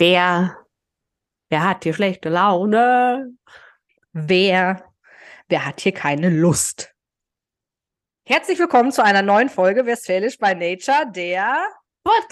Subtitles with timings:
[0.00, 0.56] Der,
[1.48, 3.32] wer hat hier schlechte Laune?
[4.12, 4.84] Wer,
[5.48, 6.94] wer hat hier keine Lust?
[8.24, 11.66] Herzlich willkommen zu einer neuen Folge Westfälisch by Nature, der
[12.04, 12.28] Podcast.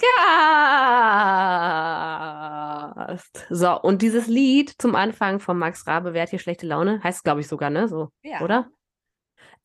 [3.49, 7.03] So, und dieses Lied zum Anfang von Max Rabe, wer hat hier schlechte Laune?
[7.03, 7.89] Heißt, glaube ich, sogar, ne?
[7.89, 8.39] So, Ja.
[8.41, 8.69] oder?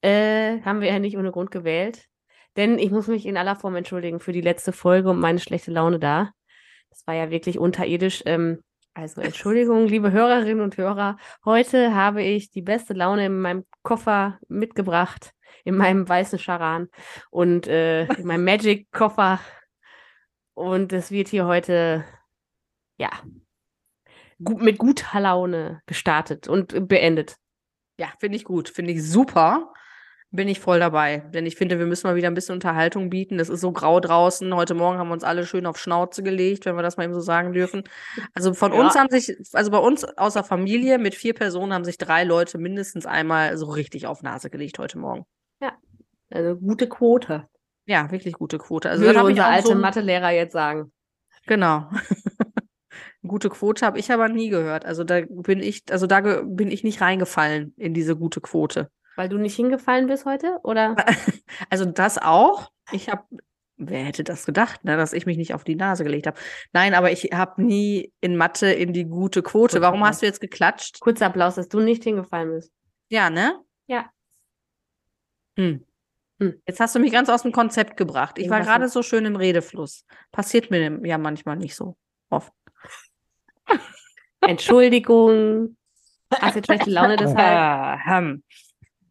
[0.01, 2.09] Äh, haben wir ja nicht ohne Grund gewählt.
[2.57, 5.71] Denn ich muss mich in aller Form entschuldigen für die letzte Folge und meine schlechte
[5.71, 6.33] Laune da.
[6.93, 8.23] Das war ja wirklich unterirdisch.
[8.27, 11.17] Ähm, also Entschuldigung, liebe Hörerinnen und Hörer.
[11.47, 15.33] Heute habe ich die beste Laune in meinem Koffer mitgebracht,
[15.65, 16.89] in meinem weißen Charan
[17.31, 19.41] und äh, in meinem Magic-Koffer.
[20.53, 22.05] Und es wird hier heute,
[22.99, 23.09] ja,
[24.45, 27.37] gut, mit guter Laune gestartet und beendet.
[27.99, 29.73] Ja, finde ich gut, finde ich super.
[30.35, 31.19] Bin ich voll dabei.
[31.35, 33.39] Denn ich finde, wir müssen mal wieder ein bisschen Unterhaltung bieten.
[33.39, 34.55] Es ist so grau draußen.
[34.55, 37.13] Heute Morgen haben wir uns alle schön auf Schnauze gelegt, wenn wir das mal eben
[37.13, 37.83] so sagen dürfen.
[38.33, 38.81] Also von Ja.
[38.81, 42.57] uns haben sich, also bei uns außer Familie mit vier Personen haben sich drei Leute
[42.57, 45.27] mindestens einmal so richtig auf Nase gelegt heute Morgen.
[46.31, 47.47] Also gute Quote.
[47.85, 48.89] Ja, wirklich gute Quote.
[48.89, 50.93] Also Würde unser alter so Mathelehrer jetzt sagen.
[51.47, 51.91] Genau.
[53.25, 54.85] Gute Quote habe ich aber nie gehört.
[54.85, 58.91] Also da bin ich, also da bin ich nicht reingefallen in diese gute Quote.
[59.17, 60.59] Weil du nicht hingefallen bist heute?
[60.63, 60.97] Oder?
[61.71, 62.71] Also das auch.
[62.93, 63.25] Ich habe,
[63.77, 66.39] wer hätte das gedacht, ne, dass ich mich nicht auf die Nase gelegt habe.
[66.73, 69.77] Nein, aber ich habe nie in Mathe in die gute Quote.
[69.77, 71.01] Gute Warum hast du jetzt geklatscht?
[71.01, 72.73] Kurzer Applaus, dass du nicht hingefallen bist.
[73.09, 73.61] Ja, ne?
[73.87, 74.11] Ja.
[75.57, 75.85] Hm.
[76.41, 76.61] Hm.
[76.67, 78.39] Jetzt hast du mich ganz aus dem Konzept gebracht.
[78.39, 80.05] Ich war gerade so schön im Redefluss.
[80.33, 81.97] Passiert mir ja manchmal nicht so
[82.31, 82.53] oft.
[84.41, 85.77] Entschuldigung.
[86.31, 88.41] Hast jetzt schlechte Laune deshalb?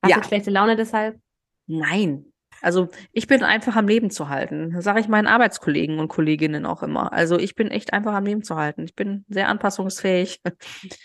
[0.02, 0.17] Hast Ja.
[0.17, 1.19] jetzt schlechte Laune deshalb?
[1.67, 2.25] Nein.
[2.61, 4.71] Also ich bin einfach am Leben zu halten.
[4.73, 7.11] Das sage ich meinen Arbeitskollegen und Kolleginnen auch immer.
[7.11, 8.83] Also ich bin echt einfach am Leben zu halten.
[8.83, 10.41] Ich bin sehr anpassungsfähig.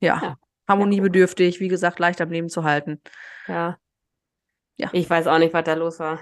[0.00, 0.20] ja.
[0.22, 0.36] Ja.
[0.68, 3.00] Harmoniebedürftig, wie gesagt, leicht am Leben zu halten.
[3.46, 3.78] Ja.
[4.76, 4.90] Ja.
[4.92, 6.20] Ich weiß auch nicht, was da los war.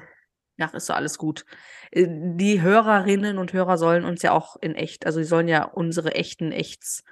[0.56, 1.44] Ja, ist so alles gut.
[1.91, 5.65] Äh, Die Hörerinnen und Hörer sollen uns ja auch in echt, also sie sollen ja
[5.65, 7.03] unsere echten Echts,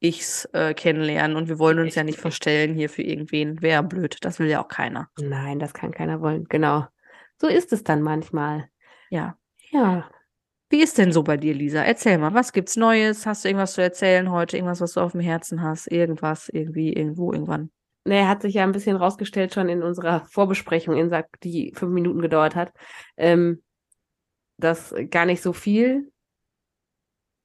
[0.00, 2.20] Ichs äh, kennenlernen und wir wollen uns ja nicht Ich.
[2.20, 3.60] verstellen hier für irgendwen.
[3.62, 5.08] Wäre blöd, das will ja auch keiner.
[5.18, 6.44] Nein, das kann keiner wollen.
[6.48, 6.86] Genau.
[7.40, 8.68] So ist es dann manchmal.
[9.10, 9.36] Ja.
[9.70, 10.08] Ja.
[10.70, 11.82] Wie ist denn so bei dir, Lisa?
[11.82, 13.26] Erzähl mal, was gibt's Neues?
[13.26, 14.56] Hast du irgendwas zu erzählen heute?
[14.56, 15.90] Irgendwas, was du auf dem Herzen hast?
[15.90, 17.70] Irgendwas, irgendwie, irgendwo, irgendwann?
[18.04, 21.10] Nee, hat sich ja ein bisschen rausgestellt schon in unserer Vorbesprechung, in,
[21.42, 22.72] die fünf Minuten gedauert hat,
[23.16, 23.62] ähm,
[24.58, 26.12] dass gar nicht so viel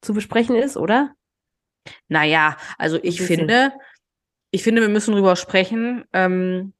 [0.01, 1.15] zu besprechen ist, oder?
[2.07, 3.73] Naja, also ich finde,
[4.51, 6.73] ich finde, wir müssen drüber sprechen, ähm,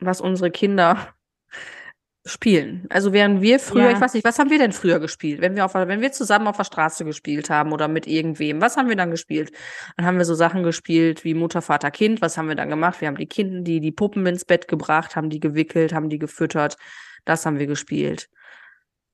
[0.00, 1.14] was unsere Kinder
[2.26, 2.86] spielen.
[2.90, 3.90] Also während wir früher, Ja.
[3.92, 5.40] ich weiß nicht, was haben wir denn früher gespielt?
[5.40, 8.76] Wenn wir auf, wenn wir zusammen auf der Straße gespielt haben oder mit irgendwem, was
[8.76, 9.50] haben wir dann gespielt?
[9.96, 12.20] Dann haben wir so Sachen gespielt wie Mutter, Vater, Kind.
[12.20, 13.00] Was haben wir dann gemacht?
[13.00, 16.18] Wir haben die Kinder, die, die Puppen ins Bett gebracht, haben die gewickelt, haben die
[16.18, 16.76] gefüttert.
[17.24, 18.28] Das haben wir gespielt.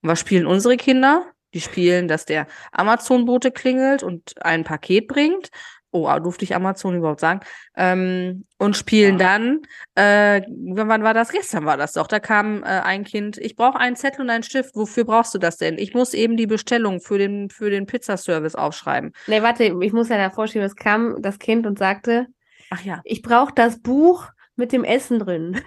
[0.02, 1.33] Und was spielen unsere Kinder?
[1.54, 5.48] Die spielen, dass der Amazon-Bote klingelt und ein Paket bringt.
[5.96, 7.38] Oh, durfte ich Amazon überhaupt sagen?
[7.76, 9.38] Ähm, und spielen Ja.
[9.38, 9.60] dann,
[9.94, 10.42] äh,
[10.74, 11.30] wann war das?
[11.30, 12.08] Gestern war das doch.
[12.08, 14.74] Da kam äh, ein Kind, ich brauche einen Zettel und einen Stift.
[14.74, 15.78] Wofür brauchst du das denn?
[15.78, 19.12] Ich muss eben die Bestellung für den, für den Pizzaservice aufschreiben.
[19.28, 22.26] Nee, warte, ich muss ja davor schieben, es kam das Kind und sagte,
[22.70, 24.26] Ach ja, ich brauche das Buch
[24.56, 25.60] mit dem Essen drin.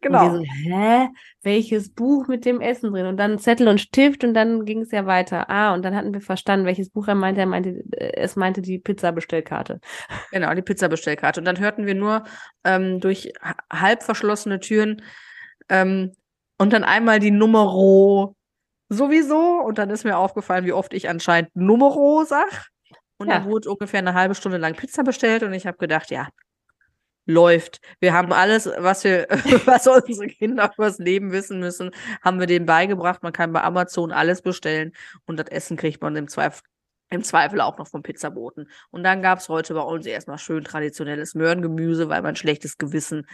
[0.00, 0.26] Genau.
[0.26, 0.44] Und wir so,
[0.76, 1.08] hä?
[1.42, 3.06] Welches Buch mit dem Essen drin?
[3.06, 5.48] Und dann Zettel und Stift und dann ging es ja weiter.
[5.50, 7.40] Ah, und dann hatten wir verstanden, welches Buch er meinte.
[7.40, 9.80] Er meinte, äh, es meinte die Pizza-Bestellkarte.
[10.32, 11.40] Genau, die Pizzabestellkarte.
[11.40, 12.24] Und dann hörten wir nur
[12.64, 15.02] ähm, durch ha- halb verschlossene Türen
[15.68, 16.12] ähm,
[16.58, 18.36] und dann einmal die Numero
[18.88, 19.60] sowieso.
[19.60, 22.68] Und dann ist mir aufgefallen, wie oft ich anscheinend Numero sag.
[23.16, 23.50] Und dann Ja.
[23.50, 26.28] wurde ungefähr eine halbe Stunde lang Pizza bestellt und ich habe gedacht, ja,
[27.26, 27.80] läuft.
[28.00, 29.26] Wir haben alles, was wir,
[29.66, 31.90] was unsere Kinder übers Leben wissen müssen,
[32.22, 33.22] haben wir denen beigebracht.
[33.22, 34.92] Man kann bei Amazon alles bestellen
[35.26, 36.62] und das Essen kriegt man im Zweifel,
[37.10, 38.68] im Zweifel auch noch vom Pizzaboten.
[38.90, 43.26] Und dann gab es heute bei uns erstmal schön traditionelles Möhrengemüse, weil mein schlechtes Gewissen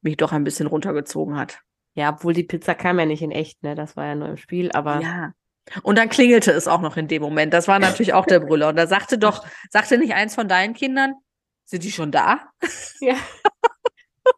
[0.00, 1.60] mich doch ein bisschen runtergezogen hat.
[1.94, 3.74] Ja, obwohl die Pizza kam ja nicht in echt, ne?
[3.74, 5.32] Das war ja nur im Spiel, aber Ja.
[5.82, 7.52] Und dann klingelte es auch noch in dem Moment.
[7.52, 8.68] Das war natürlich auch der Brüller.
[8.68, 11.14] Und da sagte doch, sagte nicht eins von deinen Kindern,
[11.68, 12.50] sind die schon da?
[13.00, 13.16] ja.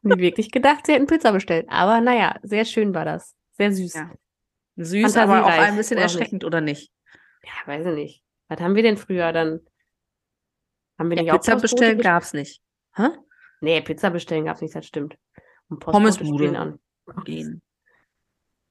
[0.02, 1.66] Nie wirklich gedacht, sie hätten Pizza bestellt.
[1.68, 3.34] Aber naja, sehr schön war das.
[3.52, 3.94] Sehr süß.
[3.94, 4.10] Ja.
[4.76, 6.14] Süß, aber auch ein bisschen oder nicht?
[6.14, 6.92] erschreckend, oder nicht?
[7.44, 8.22] Ja, weiß ich nicht.
[8.48, 9.60] Was haben wir denn früher dann?
[10.98, 12.04] Haben wir Ja, nicht auch Pizza Postbote bestellen gespielt?
[12.04, 12.62] gab's nicht.
[12.96, 13.08] Hä?
[13.60, 15.16] Nee, Pizza bestellen gab's nicht, das stimmt.
[15.68, 16.48] Und Pommesbude.
[16.50, 16.64] Postbote auch
[17.16, 17.24] nicht.
[17.26, 17.62] Gehen.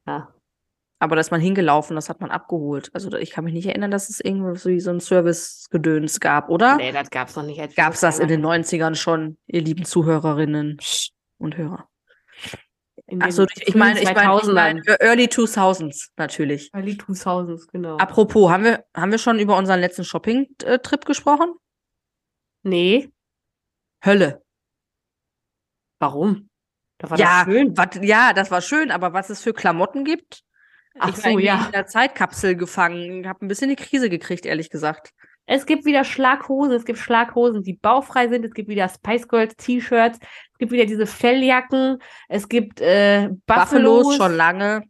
[0.08, 0.34] Ja.
[1.02, 2.92] Aber da ist man hingelaufen, das hat man abgeholt.
[2.94, 6.50] Also ich kann mich nicht erinnern, dass es irgendwo so wie so ein Service-Gedöns gab,
[6.50, 6.76] oder?
[6.76, 7.76] Nee, das gab's noch nicht.
[7.78, 10.78] Gab es das in den 90ern schon, ihr lieben Zuhörerinnen
[11.38, 11.88] und Hörer?
[13.20, 16.70] Achso, ich meine, ich meine, ich mein, Early 2000s natürlich.
[16.74, 17.98] Early 2000s, genau.
[17.98, 21.54] Apropos, haben wir, haben wir schon über unseren letzten Shopping-Trip gesprochen?
[22.64, 23.10] Nee.
[24.06, 24.44] Hölle.
[26.00, 26.50] Warum?
[27.00, 27.78] War ja, das schön.
[27.78, 30.44] Wat, ja, das war schön, aber was es für Klamotten gibt?
[31.00, 31.66] Ach ich so, ja.
[31.66, 35.12] in der Zeitkapsel gefangen, habe ein bisschen die Krise gekriegt, ehrlich gesagt.
[35.46, 39.56] Es gibt wieder Schlaghosen, es gibt Schlaghosen, die baufrei sind, es gibt wieder Spice Girls
[39.56, 41.98] T-Shirts, es gibt wieder diese Felljacken,
[42.28, 44.04] es gibt äh, Buffalos.
[44.04, 44.84] Buffalos schon lange.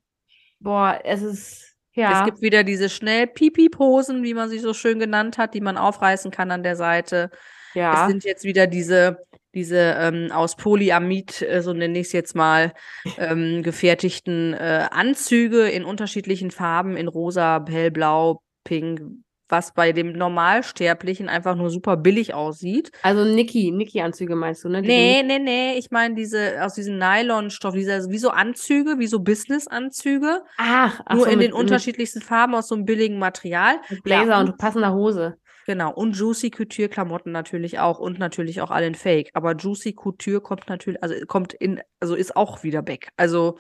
[0.60, 2.20] Boah, es ist ja.
[2.20, 5.78] Es gibt wieder diese schnell Pipi-Posen, wie man sie so schön genannt hat, die man
[5.78, 7.30] aufreißen kann an der Seite.
[7.74, 8.02] Ja.
[8.02, 9.18] Es sind jetzt wieder diese
[9.54, 12.74] diese ähm, aus Polyamid, äh, so nenne ich es jetzt mal,
[13.18, 19.02] ähm, gefertigten äh, Anzüge in unterschiedlichen Farben, in rosa, hellblau, pink,
[19.50, 22.92] was bei dem Normalsterblichen einfach nur super billig aussieht.
[23.02, 24.84] Also Niki, Niki-Anzüge meinst du, ne?
[24.84, 29.08] Die nee, nee, nee, ich meine diese aus diesem Nylonstoff, diese wie so Anzüge, wie
[29.08, 30.44] so Business-Anzüge.
[30.58, 33.80] Ach, ach Nur so, in mit, den unterschiedlichsten Farben aus so einem billigen Material.
[33.90, 35.38] Mit Blazer ja, und, und passender Hose.
[35.70, 39.30] Genau, und Juicy Couture Klamotten natürlich auch und natürlich auch allen Fake.
[39.36, 43.10] Aber Juicy Couture kommt natürlich, also kommt in, also ist auch wieder back.
[43.18, 43.60] Also.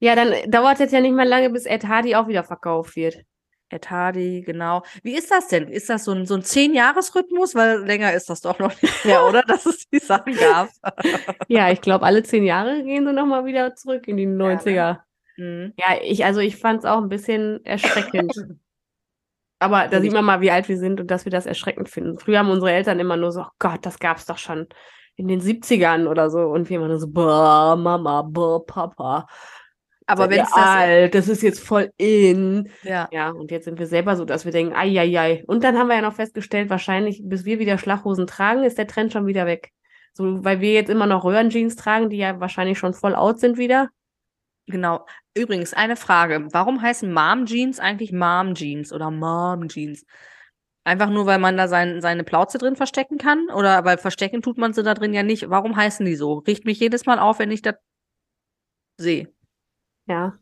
[0.00, 3.22] Ja, dann dauert es ja nicht mal lange, bis Ed Hardy auch wieder verkauft wird.
[3.70, 4.82] Ed Hardy, genau.
[5.02, 5.68] Wie ist das denn?
[5.68, 7.54] Ist das so ein, so ein Zehn-Jahres-Rhythmus?
[7.54, 9.40] Weil länger ist das doch noch nicht mehr, oder?
[9.40, 10.68] Dass es die Sachen gab.
[11.48, 14.70] ja, ich glaube, alle zehn Jahre gehen sie nochmal wieder zurück in die 90er.
[14.70, 15.04] Ja,
[15.38, 15.44] ne?
[15.44, 15.72] mhm.
[15.78, 18.34] ja ich, also ich fand es auch ein bisschen erschreckend.
[19.60, 22.18] Aber da sieht man mal, wie alt wir sind und dass wir das erschreckend finden.
[22.18, 24.66] Früher haben unsere Eltern immer nur so, oh Gott, das gab's doch schon
[25.16, 26.40] in den 70ern oder so.
[26.40, 29.26] Und wir immer nur so, boah, Mama, boah, Papa.
[30.06, 32.70] Aber wenn es alt, das ist jetzt voll in.
[32.82, 33.08] Ja.
[33.12, 35.44] Ja, und jetzt sind wir selber so, dass wir denken, ai, ai, ai.
[35.46, 38.86] Und dann haben wir ja noch festgestellt, wahrscheinlich, bis wir wieder Schlachhosen tragen, ist der
[38.86, 39.70] Trend schon wieder weg.
[40.14, 43.58] So, weil wir jetzt immer noch Röhrenjeans tragen, die ja wahrscheinlich schon voll out sind
[43.58, 43.90] wieder.
[44.66, 45.06] Genau.
[45.34, 46.48] Übrigens, eine Frage.
[46.52, 50.04] Warum heißen Mom Jeans eigentlich Mom Jeans oder Mom Jeans?
[50.84, 53.48] Einfach nur, weil man da sein, seine Plauze drin verstecken kann?
[53.50, 55.50] Oder weil verstecken tut man sie da drin ja nicht.
[55.50, 56.38] Warum heißen die so?
[56.38, 57.74] Riecht mich jedes Mal auf, wenn ich das
[58.96, 59.32] sehe.
[60.06, 60.38] Ja.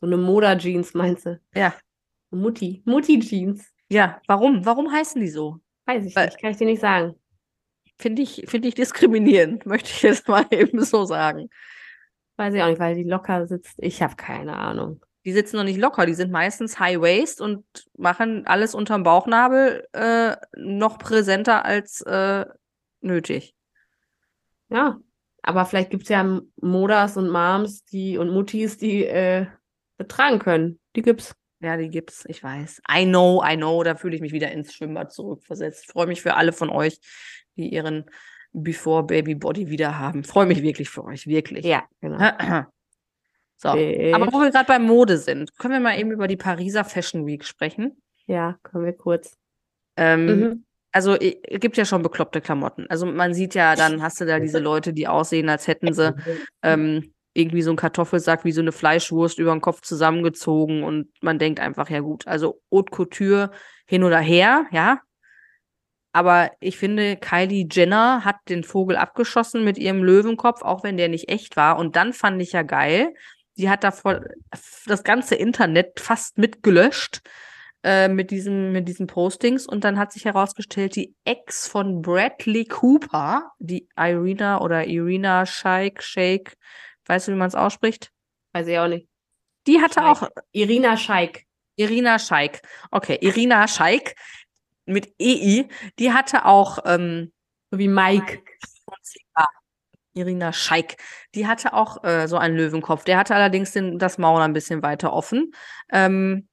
[0.00, 1.40] So eine Moda-Jeans, meinst du?
[1.54, 1.74] Ja.
[2.30, 2.82] Mutti.
[2.84, 3.72] Mutti-Jeans.
[3.88, 4.64] Ja, warum?
[4.64, 5.58] Warum heißen die so?
[5.84, 7.14] Weiß ich weil, nicht, kann ich dir nicht sagen.
[7.98, 11.50] Finde ich, find ich diskriminierend, möchte ich jetzt mal eben so sagen.
[12.36, 13.74] Weiß ich auch nicht, weil die locker sitzt.
[13.78, 15.00] Ich habe keine Ahnung.
[15.24, 17.64] Die sitzen noch nicht locker, die sind meistens High Waist und
[17.96, 22.44] machen alles unterm Bauchnabel äh, noch präsenter als äh,
[23.00, 23.54] nötig.
[24.68, 24.98] Ja,
[25.42, 29.46] aber vielleicht gibt es ja Modas und Moms die, und Muttis, die äh,
[29.96, 30.80] betragen können.
[30.96, 31.34] Die gibt's.
[31.60, 32.82] Ja, die gibt's, ich weiß.
[32.90, 35.84] I know, I know, da fühle ich mich wieder ins Schwimmbad zurückversetzt.
[35.84, 36.98] Ich freue mich für alle von euch,
[37.56, 38.06] die ihren
[38.52, 40.24] Before Baby Body wieder haben.
[40.24, 41.64] Freue mich wirklich für euch, wirklich.
[41.64, 42.18] Ja, genau.
[43.56, 44.12] so, äh.
[44.12, 47.26] aber wo wir gerade bei Mode sind, können wir mal eben über die Pariser Fashion
[47.26, 47.96] Week sprechen?
[48.26, 49.36] Ja, können wir kurz.
[49.96, 50.64] Ähm, mhm.
[50.92, 52.86] Also es gibt ja schon bekloppte Klamotten.
[52.90, 56.14] Also man sieht ja, dann hast du da diese Leute, die aussehen, als hätten sie
[56.62, 61.38] ähm, irgendwie so einen Kartoffelsack wie so eine Fleischwurst über den Kopf zusammengezogen und man
[61.38, 63.50] denkt einfach, ja gut, also Haute Couture
[63.86, 65.00] hin oder her, ja,
[66.12, 71.08] aber ich finde, Kylie Jenner hat den Vogel abgeschossen mit ihrem Löwenkopf, auch wenn der
[71.08, 71.78] nicht echt war.
[71.78, 73.14] Und dann fand ich ja geil.
[73.56, 74.28] Die hat da voll
[74.86, 77.22] das ganze Internet fast mitgelöscht
[77.82, 79.66] äh, mit, diesem, mit diesen Postings.
[79.66, 86.02] Und dann hat sich herausgestellt, die Ex von Bradley Cooper, die Irina oder Irina Shayk,
[86.02, 86.56] Shake,
[87.06, 88.10] weißt du, wie man es ausspricht?
[88.52, 89.08] Weiß ich auch nicht.
[89.66, 90.04] Die hatte Scheik.
[90.04, 90.28] auch.
[90.52, 91.46] Irina Scheik.
[91.76, 92.60] Irina Scheik.
[92.90, 94.14] Okay, Irina Scheik
[94.86, 97.32] mit EI, die hatte auch, ähm,
[97.70, 98.42] so wie Mike.
[100.14, 100.96] Irina Scheik,
[101.34, 103.04] die hatte auch äh, so einen Löwenkopf.
[103.04, 105.52] Der hatte allerdings den, das Maul ein bisschen weiter offen.
[105.90, 106.48] Ähm,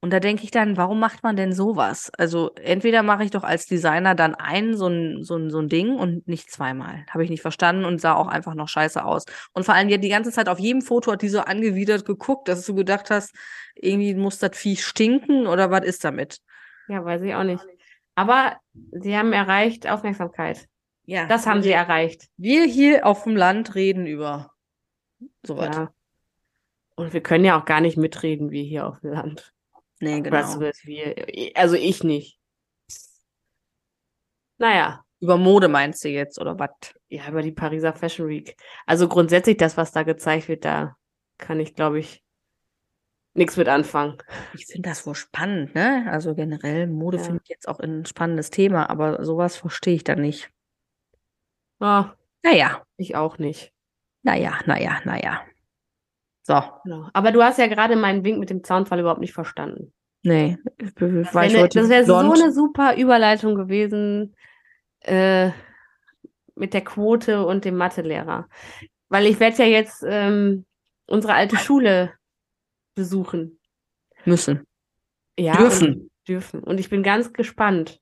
[0.00, 2.10] und da denke ich dann, warum macht man denn sowas?
[2.16, 5.68] Also entweder mache ich doch als Designer dann ein so ein, so ein, so ein
[5.68, 7.04] Ding und nicht zweimal.
[7.10, 9.24] Habe ich nicht verstanden und sah auch einfach noch scheiße aus.
[9.54, 12.04] Und vor allem, die hat die ganze Zeit auf jedem Foto hat die so angewidert
[12.04, 13.34] geguckt, dass du gedacht hast,
[13.74, 16.38] irgendwie muss das Vieh stinken oder was ist damit?
[16.88, 17.64] Ja, weiß ich auch nicht.
[18.14, 18.58] Aber
[18.92, 20.68] sie haben erreicht Aufmerksamkeit.
[21.04, 21.26] Ja.
[21.26, 22.28] Das haben sie erreicht.
[22.36, 24.52] Wir hier auf dem Land reden über
[25.42, 25.74] sowas.
[25.74, 25.94] Ja.
[26.96, 29.54] Und wir können ja auch gar nicht mitreden, wie hier auf dem Land.
[30.00, 30.36] Nee, genau.
[30.36, 31.14] Was wir,
[31.54, 32.38] also ich nicht.
[34.58, 35.04] Naja.
[35.20, 36.70] Über Mode meinst du jetzt, oder was?
[37.08, 38.56] Ja, über die Pariser Fashion Week.
[38.86, 40.96] Also grundsätzlich das, was da gezeigt wird, da
[41.38, 42.22] kann ich, glaube ich,
[43.34, 44.18] nichts mit anfangen.
[44.54, 46.06] Ich finde das wohl spannend, ne?
[46.10, 47.22] Also generell, Mode Ja.
[47.24, 50.50] finde ich jetzt auch ein spannendes Thema, aber sowas verstehe ich dann nicht.
[51.80, 53.72] Ah, Naja, ich auch nicht.
[54.22, 55.42] naja, naja, naja.
[56.42, 57.08] So, Genau.
[57.12, 59.92] Aber du hast ja gerade meinen Wink mit dem Zaunfall überhaupt nicht verstanden.
[60.22, 64.34] nee, ich Das war ich wäre heute das wär so eine super Überleitung gewesen
[65.00, 65.50] äh,
[66.54, 68.48] mit der Quote und dem Mathelehrer.
[69.08, 70.64] Weil ich werde ja jetzt ähm,
[71.06, 72.12] unsere alte Schule
[72.98, 73.60] besuchen.
[74.24, 74.64] müssen.
[75.38, 76.10] Ja, Dürfen.
[76.26, 76.64] Dürfen.
[76.64, 78.00] Und ich bin ganz gespannt.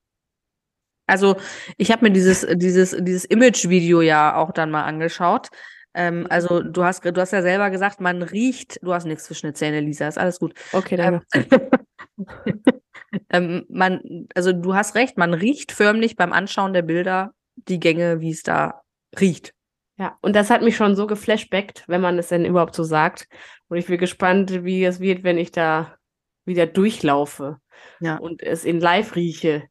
[1.06, 1.36] Also,
[1.76, 5.48] ich habe mir dieses, dieses, dieses Image-Video ja auch dann mal angeschaut.
[5.92, 9.48] Ähm, also, du hast, du hast ja selber gesagt, man riecht, du hast nichts zwischen
[9.48, 10.54] den Zähnen, Lisa, ist alles gut.
[10.72, 11.70] Okay, Ähm, danke.
[13.30, 18.20] ähm, man, also du hast recht, man riecht förmlich beim Anschauen der Bilder die Gänge,
[18.20, 18.80] wie es da
[19.20, 19.52] riecht.
[19.98, 23.28] Ja, und das hat mich schon so geflashbackt, wenn man es denn überhaupt so sagt.
[23.68, 25.96] Und ich bin gespannt, wie es wird, wenn ich da
[26.44, 27.58] wieder durchlaufe
[28.00, 28.16] Ja.
[28.16, 29.64] und es in live rieche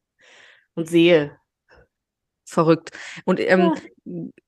[0.74, 1.38] und sehe.
[2.44, 2.90] Verrückt.
[3.24, 3.74] Und ähm,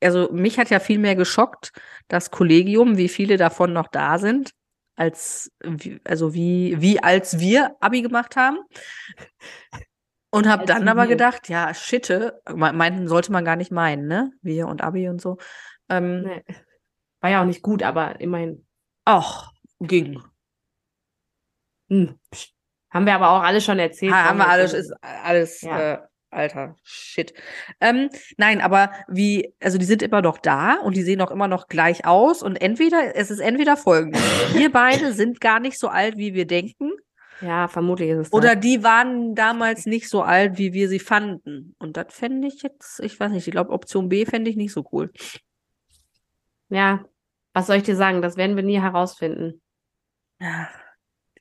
[0.01, 1.73] also mich hat ja viel mehr geschockt,
[2.07, 4.53] das Kollegium, wie viele davon noch da sind,
[4.95, 8.59] als wie, also wie, wie als wir Abi gemacht haben.
[10.39, 14.31] Und habe dann aber gedacht, ja, shitte, me- meinten sollte man gar nicht meinen, ne?
[14.43, 15.39] Wir und Abi und so.
[15.89, 16.45] Ähm, Nee.
[17.21, 18.67] War ja auch nicht gut, aber immerhin.
[19.05, 20.23] ach, ging.
[21.91, 22.19] Hm.
[22.31, 22.55] pst.
[22.91, 24.13] Haben wir aber auch alle schon erzählt.
[24.15, 25.93] Ha, haben wir alles, ist alles, Ja.
[25.95, 25.99] äh,
[26.31, 27.35] alter Shit.
[27.81, 31.49] Ähm, nein, aber wie, also die sind immer noch da und die sehen auch immer
[31.49, 34.21] noch gleich aus und entweder, es ist entweder folgendes.
[34.55, 36.93] Wir beide sind gar nicht so alt, wie wir denken,
[37.41, 38.61] Ja, vermutlich ist es oder das.
[38.65, 41.75] die waren damals nicht so alt, wie wir sie fanden.
[41.79, 44.73] Und das fände ich jetzt, ich weiß nicht, ich glaube, Option B fände ich nicht
[44.73, 45.13] so cool.
[46.69, 47.05] Ja,
[47.55, 48.23] was soll ich dir sagen?
[48.23, 49.61] Das werden wir nie herausfinden.
[50.41, 50.69] Ja,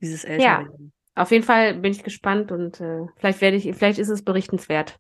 [0.02, 0.94] dieses Älterwerden.
[1.16, 4.98] Auf jeden Fall bin ich gespannt und äh, vielleicht werde ich, vielleicht ist es berichtenswert,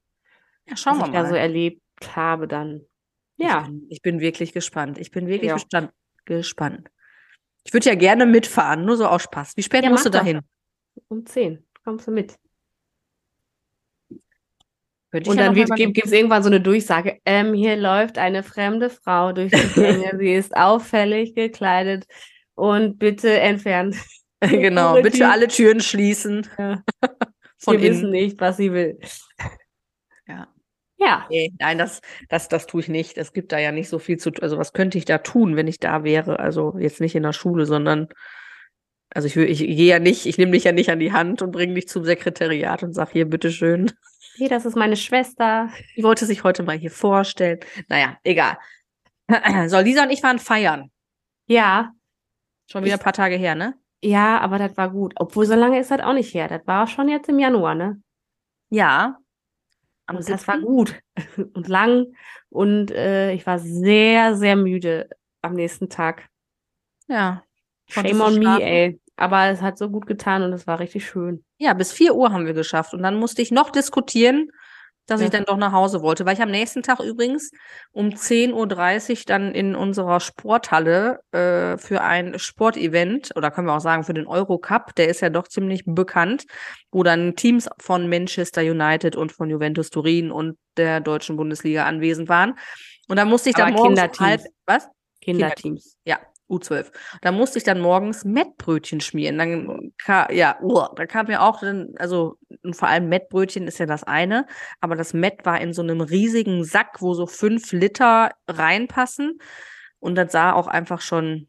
[0.67, 1.39] Ja, schauen was wir ich da so mal.
[1.39, 1.81] erlebt
[2.15, 2.81] habe dann.
[3.37, 4.97] Ja, Ich bin, ich bin wirklich gespannt.
[4.97, 5.89] Ich bin wirklich Ja.
[6.25, 6.89] gespannt.
[7.63, 9.55] Ich würde ja gerne mitfahren, nur so aus Spaß.
[9.57, 10.41] Wie spät Ja, musst du dahin?
[11.09, 12.37] Um 10 kommst du mit.
[15.11, 19.31] Könnte Und dann gibt es irgendwann so eine Durchsage, ähm, hier läuft eine fremde Frau
[19.31, 22.05] durch die Gänge, sie ist auffällig gekleidet
[22.55, 23.95] und bitte entfernt.
[24.41, 26.47] Genau, bitte Tür- alle Türen schließen.
[26.59, 26.83] Ja.
[27.57, 28.11] Von Wir wissen innen.
[28.11, 28.99] nicht, was sie will.
[30.27, 30.47] Ja.
[30.99, 33.17] Ja, Nee, nein, das, das, das tue ich nicht.
[33.17, 34.43] Es gibt da ja nicht so viel zu tun.
[34.43, 36.37] Also, was könnte ich da tun, wenn ich da wäre?
[36.39, 38.09] Also, jetzt nicht in der Schule, sondern,
[39.17, 41.51] also ich, ich gehe ja nicht, ich nehme dich ja nicht an die Hand und
[41.51, 43.91] bringe dich zum Sekretariat und sage hier, bitteschön.
[44.35, 45.69] hier, das ist meine Schwester.
[45.95, 47.59] Die wollte sich heute mal hier vorstellen.
[47.89, 48.57] Naja, egal.
[49.67, 50.91] So, Lisa und ich waren feiern.
[51.47, 51.91] Ja,
[52.69, 53.73] Schon wieder Ich- ein paar Tage her, ne?
[54.03, 55.13] ja, aber das war gut.
[55.17, 56.47] Obwohl, so lange ist das auch nicht her.
[56.47, 57.99] Das war schon jetzt im Januar, ne?
[58.69, 59.17] Ja.
[60.05, 60.65] Am Und das war 7..
[60.65, 60.95] gut
[61.55, 62.05] und lang.
[62.49, 65.09] Und äh, ich war sehr, sehr müde
[65.41, 66.29] am nächsten Tag.
[67.07, 67.43] Ja.
[67.89, 68.99] Shame on me, ey.
[69.17, 71.43] Aber es hat so gut getan und es war richtig schön.
[71.57, 72.93] Ja, bis 4 Uhr haben wir geschafft.
[72.93, 74.49] Und dann musste ich noch diskutieren,
[75.07, 75.31] dass ich Ja.
[75.39, 76.25] dann doch nach Hause wollte.
[76.25, 77.49] Weil ich am nächsten Tag übrigens
[77.91, 83.79] um 10.30 Uhr dann in unserer Sporthalle äh, für ein Sportevent, oder können wir auch
[83.81, 86.45] sagen für den Eurocup, der ist ja doch ziemlich bekannt,
[86.91, 92.29] wo dann Teams von Manchester United und von Juventus Turin und der deutschen Bundesliga anwesend
[92.29, 92.53] waren.
[93.07, 94.43] Und da musste ich dann Aber morgens um Kinderteams.
[94.43, 94.89] halb, was?
[95.21, 95.95] Kinderteams.
[96.05, 96.91] Ja, U12.
[97.21, 99.37] Da musste ich dann morgens Mettbrötchen schmieren.
[99.37, 102.37] Dann ka ja, uah, da kam mir auch dann, also
[102.71, 104.45] vor allem Mettbrötchen ist ja das eine,
[104.79, 109.39] aber das Mett war in so einem riesigen Sack, wo so fünf Liter reinpassen.
[109.99, 111.47] Und das sah auch einfach schon,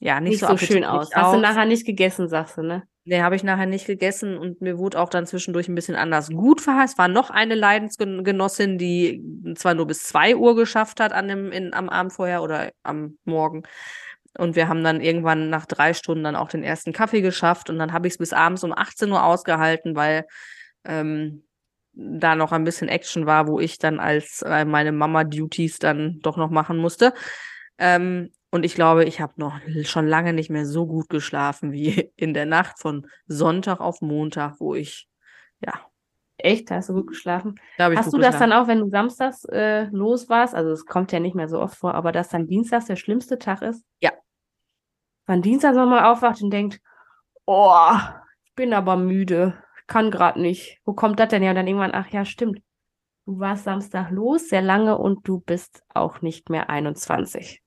[0.00, 1.14] ja, nicht, Nicht so, so schön appetitlich aus.
[1.14, 1.34] Hast aus.
[1.34, 2.82] du nachher nicht gegessen, sagst du, ne?
[3.04, 6.30] Nee, habe ich nachher nicht gegessen und mir wurde auch dann zwischendurch ein bisschen anders
[6.30, 6.98] gut verheißt.
[6.98, 9.20] War noch eine Leidensgenossin, die
[9.56, 13.18] zwar nur bis zwei Uhr geschafft hat an dem, in, am Abend vorher oder am
[13.24, 13.64] Morgen.
[14.38, 17.78] Und wir haben dann irgendwann nach drei Stunden dann auch den ersten Kaffee geschafft und
[17.78, 20.24] dann habe ich es bis abends um 18 Uhr ausgehalten, weil
[20.84, 21.42] ähm,
[21.92, 26.36] da noch ein bisschen Action war, wo ich dann als äh, meine Mama-Duties dann doch
[26.36, 27.12] noch machen musste.
[27.78, 32.12] Ähm, und ich glaube, ich habe noch schon lange nicht mehr so gut geschlafen wie
[32.16, 35.08] in der Nacht von Sonntag auf Montag, wo ich,
[35.60, 35.72] ja,
[36.38, 36.70] Echt?
[36.70, 37.54] Hast du gut geschlafen?
[37.78, 38.50] Hast gut du das geschlafen.
[38.50, 40.54] dann auch, wenn du samstags äh, los warst?
[40.54, 43.38] Also es kommt ja nicht mehr so oft vor, aber dass dann dienstags der schlimmste
[43.38, 43.84] Tag ist?
[44.00, 44.10] Ja.
[45.26, 46.80] Man dienstags nochmal aufwacht und denkt,
[47.46, 47.94] oh,
[48.44, 50.80] ich bin aber müde, kann gerade nicht.
[50.84, 51.50] Wo kommt das denn her?
[51.50, 52.60] Und dann irgendwann, ach ja, stimmt.
[53.24, 57.61] Du warst Samstag los, sehr lange und du bist auch nicht mehr 21.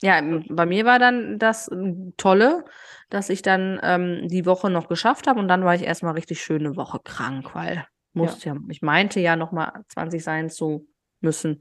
[0.00, 2.64] Ja, m- bei mir war dann das ähm, Tolle,
[3.10, 6.42] dass ich dann ähm, die Woche noch geschafft habe und dann war ich erstmal richtig
[6.42, 8.56] schöne Woche krank, weil musste ja.
[8.68, 10.86] ich meinte ja nochmal 20 sein zu
[11.20, 11.60] müssen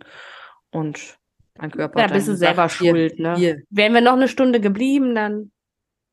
[0.70, 1.18] und
[1.58, 3.36] mein Körper Ja, bist du selber hier, schuld, ne?
[3.38, 3.62] Hier.
[3.72, 5.52] Wären wir noch eine Stunde geblieben, dann.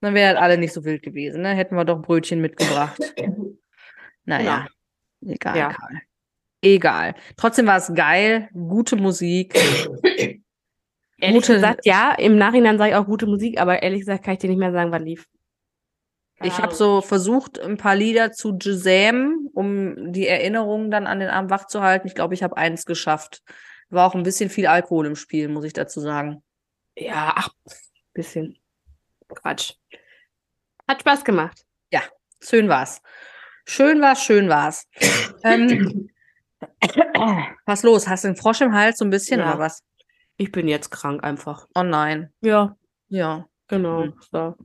[0.01, 1.51] Dann wären alle nicht so wild gewesen, ne?
[1.55, 3.01] Hätten wir doch Brötchen mitgebracht.
[4.27, 4.67] Naja,
[5.21, 5.77] egal, Ja.
[6.63, 7.15] Egal.
[7.37, 9.55] Trotzdem war es geil, gute Musik.
[11.25, 14.35] Ehrlich Gute- gesagt, ja, im Nachhinein sage ich auch gute Musik, aber ehrlich gesagt kann
[14.35, 15.27] ich dir nicht mehr sagen, was lief.
[16.43, 21.31] Ich habe so versucht, ein paar Lieder zu jazzam, um die Erinnerungen dann an den
[21.31, 22.07] Abend wach zu halten.
[22.07, 23.43] Ich glaube, ich habe eins geschafft.
[23.89, 26.43] War auch ein bisschen viel Alkohol im Spiel, muss ich dazu sagen.
[26.97, 27.49] Ja, ach,
[28.13, 28.59] bisschen
[29.29, 29.75] Quatsch.
[30.89, 31.65] Hat Spaß gemacht.
[32.41, 33.01] Schön war's.
[33.65, 34.87] Schön war's, schön war's.
[35.45, 36.11] ähm,
[37.65, 38.07] was los?
[38.07, 39.49] Hast du einen Frosch im Hals so ein bisschen Ja.
[39.51, 39.83] oder was?
[40.37, 41.69] Ich bin jetzt krank einfach.
[41.75, 42.33] Oh nein.
[42.41, 42.77] Ja,
[43.09, 43.49] Ja.
[43.69, 44.07] genau.
[44.07, 44.15] Mhm.
[44.33, 44.57] So.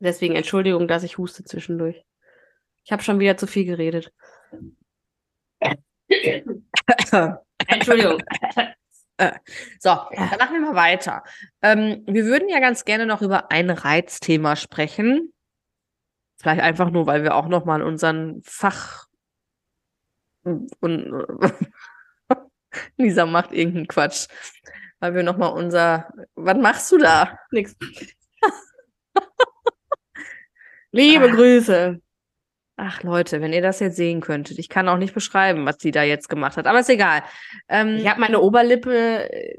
[0.00, 2.04] Deswegen Entschuldigung, dass ich huste zwischendurch.
[2.84, 4.12] Ich habe schon wieder zu viel geredet.
[7.68, 8.22] Entschuldigung.
[9.78, 11.22] So, dann machen wir mal weiter.
[11.62, 15.32] Ähm, wir würden ja ganz gerne noch über ein Reizthema sprechen.
[16.36, 19.06] Vielleicht einfach nur, weil wir auch noch mal unseren Fach
[20.42, 20.68] und
[22.96, 24.26] Lisa macht irgendeinen Quatsch.
[25.00, 27.38] Weil wir noch mal unser Was machst du da?
[27.50, 27.76] Nix.
[30.92, 31.34] Liebe Ah.
[31.34, 32.00] Grüße.
[32.76, 34.58] Ach Leute, wenn ihr das jetzt sehen könntet.
[34.58, 37.22] Ich kann auch nicht beschreiben, was sie da jetzt gemacht hat, aber ist egal.
[37.68, 39.56] Ähm, Ich habe meine Oberlippe äh,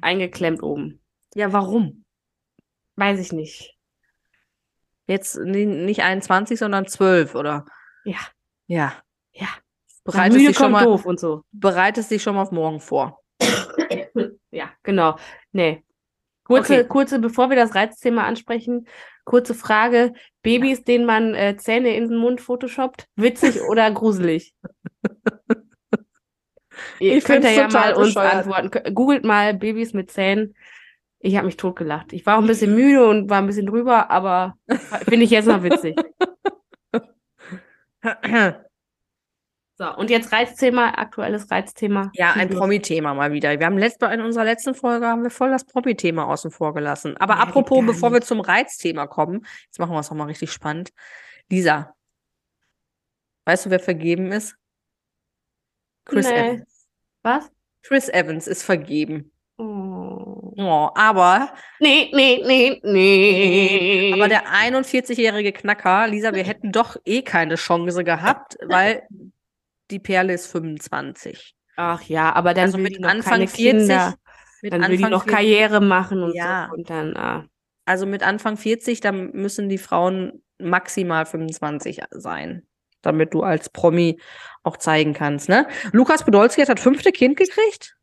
[0.00, 1.00] eingeklemmt oben.
[1.34, 2.04] ja, warum?
[2.96, 3.74] Weiß ich nicht.
[5.06, 7.66] Jetzt ni- nicht 21, sondern 12, oder?
[8.04, 8.18] Ja.
[8.66, 8.94] Ja.
[9.32, 9.48] Ja.
[10.06, 11.42] Bereitest dich schon mal, doof und so.
[11.52, 13.20] bereitest dich schon mal auf morgen vor.
[14.50, 15.16] Ja, genau.
[15.52, 15.82] Nee.
[16.44, 16.88] Kurze, Okay.
[16.88, 18.86] kurze, bevor wir das Reizthema ansprechen,
[19.24, 20.12] kurze Frage.
[20.42, 24.54] Babys, denen man äh, Zähne in den Mund photoshoppt, witzig oder gruselig?
[27.00, 28.34] Ihr Ich könnt ja mal uns bescheuert.
[28.46, 28.94] antworten.
[28.94, 30.54] Googelt mal Babys mit Zähnen.
[31.18, 32.12] Ich habe mich totgelacht.
[32.12, 34.54] Ich war auch ein bisschen müde und war ein bisschen drüber, aber
[35.08, 35.96] finde ich jetzt noch witzig.
[39.78, 42.10] So, und jetzt Reizthema, aktuelles Reizthema.
[42.14, 42.48] Ja, ein.
[42.48, 43.58] Promi-Thema mal wieder.
[43.58, 47.14] Wir haben letzt, in unserer letzten Folge haben wir voll das Promi-Thema außen vor gelassen.
[47.18, 50.92] Aber Ja, apropos, bevor wir zum Reizthema kommen, jetzt machen wir es nochmal richtig spannend.
[51.50, 51.94] Lisa,
[53.44, 54.56] weißt du, wer vergeben ist?
[56.06, 56.34] Chris Nee.
[56.34, 56.86] Evans.
[57.22, 57.50] Was?
[57.82, 59.30] Chris Evans ist vergeben.
[59.58, 60.36] Oh.
[60.58, 64.12] Oh, aber, Nee, nee, nee, nee.
[64.14, 69.02] aber der 41-jährige Knacker, Lisa, wir hätten doch eh keine Chance gehabt, weil
[69.90, 71.54] die Perle ist 25.
[71.76, 74.14] Ach ja, aber dann Also will mit die noch Anfang keine 40, Kinder.
[74.62, 76.68] Mit Dann will die Anfang noch 40 Karriere machen und Ja.
[76.70, 76.76] so.
[76.76, 77.46] Und dann, ah.
[77.84, 82.66] Also mit Anfang 40, dann müssen die Frauen maximal 25 sein,
[83.02, 84.18] damit du als Promi
[84.64, 85.68] auch zeigen kannst, ne?
[85.92, 87.96] Lukas Podolski hat das fünfte Kind gekriegt?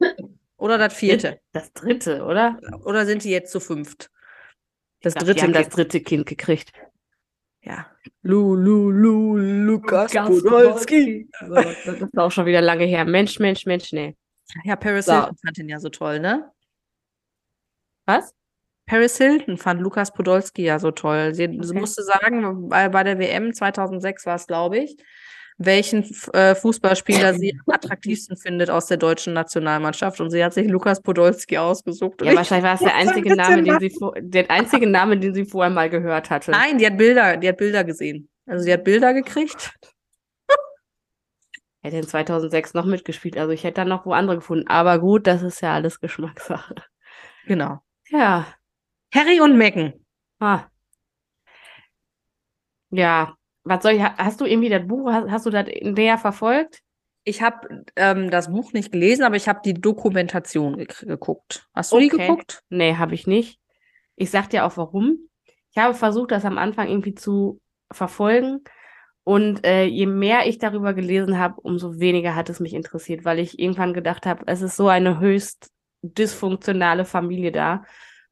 [0.58, 1.40] Oder das vierte?
[1.52, 2.60] Das dritte, oder?
[2.86, 4.10] Oder sind die jetzt zu fünft?
[5.02, 6.72] Das dachte, dritte das dritte Kind gekriegt.
[7.64, 7.88] Ja.
[8.24, 11.30] Lu, Lu, Lu, Lukas Lukas Podolski.
[11.48, 13.06] So, das ist auch schon wieder lange her.
[13.06, 14.16] Mensch, Mensch, Mensch, nee.
[14.66, 15.14] Ja, Paris So.
[15.14, 16.52] Hilton fand ihn ja so toll, ne?
[18.06, 18.34] Was?
[18.86, 21.34] Paris Hilton fand Lukas Podolski ja so toll.
[21.34, 21.80] Sie, sie Okay.
[21.80, 24.98] musste sagen, bei, bei der WM 2006 war es, glaube ich,
[25.58, 30.20] welchen äh, Fußballspieler sie am attraktivsten findet aus der deutschen Nationalmannschaft.
[30.20, 32.22] Und sie hat sich Lukas Podolski ausgesucht.
[32.22, 35.46] Ja, ich wahrscheinlich war es der einzige Name, den sie der einzige Name, den sie
[35.46, 36.52] vorher mal gehört hatte.
[36.52, 38.30] Nein, die hat Bilder, die hat Bilder gesehen.
[38.46, 39.74] Also sie hat Bilder gekriegt.
[41.82, 43.38] Hätte in 2006 noch mitgespielt.
[43.38, 44.68] Also ich hätte dann noch wo andere gefunden.
[44.68, 46.76] Aber gut, das ist ja alles Geschmackssache.
[47.46, 47.80] Genau.
[48.10, 48.48] Ja.
[49.14, 49.94] Harry und Meghan.
[50.40, 50.66] Ah.
[52.90, 53.36] Ja.
[53.64, 56.80] Was soll ich, ha- hast du irgendwie das Buch, hast, hast du das näher verfolgt?
[57.24, 61.68] Ich habe ähm, das Buch nicht gelesen, aber ich habe die Dokumentation gek- geguckt.
[61.74, 62.28] Hast du die Okay.
[62.28, 62.62] geguckt?
[62.70, 63.60] Nee, habe ich nicht.
[64.16, 65.18] Ich sag dir auch warum.
[65.72, 68.62] Ich habe versucht, das am Anfang irgendwie zu verfolgen.
[69.24, 73.40] Und äh, je mehr ich darüber gelesen habe, umso weniger hat es mich interessiert, weil
[73.40, 75.72] ich irgendwann gedacht habe, es ist so eine höchst
[76.02, 77.84] dysfunktionale Familie da.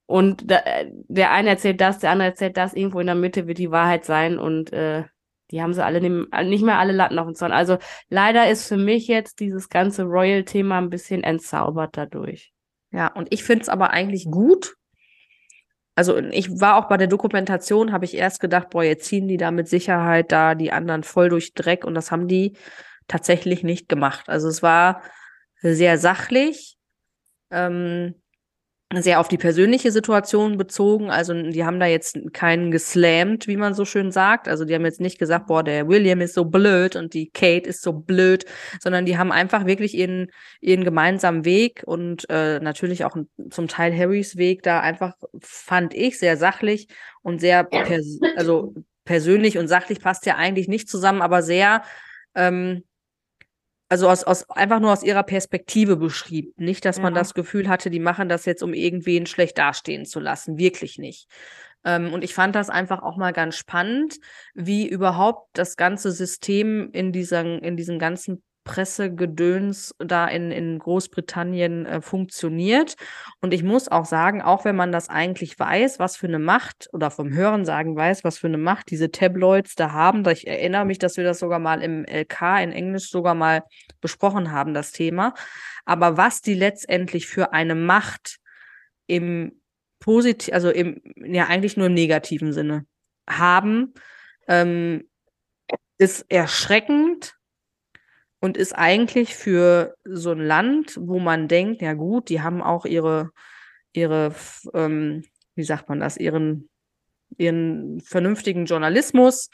[0.05, 3.47] Und da, äh, der eine erzählt das, der andere erzählt das, irgendwo in der Mitte
[3.47, 5.05] wird die Wahrheit sein und äh,
[5.51, 7.51] die haben sie alle nicht, nicht mehr alle Latten auf dem Zaun.
[7.51, 7.77] Also
[8.09, 12.53] leider ist für mich jetzt dieses ganze Royal-Thema ein bisschen entzaubert dadurch.
[12.91, 14.75] Ja, und ich finde es aber eigentlich gut.
[15.95, 19.37] Also ich war auch bei der Dokumentation, habe ich erst gedacht, boah, jetzt ziehen die
[19.37, 22.57] da mit Sicherheit da die anderen voll durch Dreck und das haben die
[23.07, 24.29] tatsächlich nicht gemacht.
[24.29, 25.01] Also es war
[25.61, 26.77] sehr sachlich.
[27.51, 28.20] Ähm,
[28.99, 31.09] sehr auf die persönliche Situation bezogen.
[31.09, 34.47] Also die haben da jetzt keinen geslammt, wie man so schön sagt.
[34.47, 37.69] Also die haben jetzt nicht gesagt, boah, der William ist so blöd und die Kate
[37.69, 38.45] ist so blöd,
[38.81, 40.27] sondern die haben einfach wirklich ihren,
[40.59, 43.15] ihren gemeinsamen Weg und äh, natürlich auch
[43.49, 46.87] zum Teil Harrys Weg da einfach, fand ich, sehr sachlich
[47.21, 48.73] und sehr pers also
[49.05, 51.83] persönlich und sachlich passt ja eigentlich nicht zusammen, aber sehr
[52.35, 52.83] ähm,
[53.91, 56.53] also aus, aus, einfach nur aus ihrer Perspektive beschrieben.
[56.55, 57.03] Nicht, dass ja.
[57.03, 60.57] man das Gefühl hatte, die machen das jetzt, um irgendwen schlecht dastehen zu lassen.
[60.57, 61.27] Wirklich nicht.
[61.83, 64.17] Ähm, und ich fand das einfach auch mal ganz spannend,
[64.53, 71.85] wie überhaupt das ganze System in diesem, in diesem ganzen Pressegedöns da in, in Großbritannien
[71.85, 72.95] äh, funktioniert.
[73.41, 76.87] Und ich muss auch sagen, auch wenn man das eigentlich weiß, was für eine Macht
[76.93, 80.85] oder vom Hören sagen weiß, was für eine Macht diese Tabloids da haben, ich erinnere
[80.85, 83.63] mich, dass wir das sogar mal im LK in Englisch sogar mal
[83.99, 85.33] besprochen haben, das Thema.
[85.83, 88.37] Aber was die letztendlich für eine Macht
[89.05, 89.59] im
[89.99, 92.85] positiv, also im, ja, eigentlich nur im negativen Sinne
[93.29, 93.93] haben,
[94.47, 95.09] ähm,
[95.97, 97.35] ist erschreckend
[98.41, 102.85] und ist eigentlich für so ein Land, wo man denkt, ja gut, die haben auch
[102.85, 103.29] ihre,
[103.93, 104.33] ihre,
[104.73, 105.23] ähm,
[105.55, 106.67] wie sagt man das, ihren,
[107.37, 109.49] ihren vernünftigen Journalismus,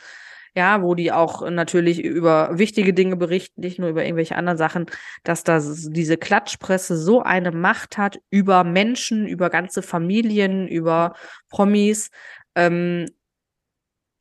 [0.56, 4.86] ja, wo die auch natürlich über wichtige Dinge berichten, nicht nur über irgendwelche anderen Sachen,
[5.24, 11.14] dass das diese Klatschpresse so eine Macht hat über Menschen, über ganze Familien, über
[11.50, 12.10] Promis.
[12.56, 13.06] Ähm,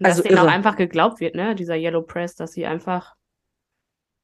[0.00, 3.14] dass also denen auch einfach geglaubt wird, ne, dieser Yellow Press, dass sie einfach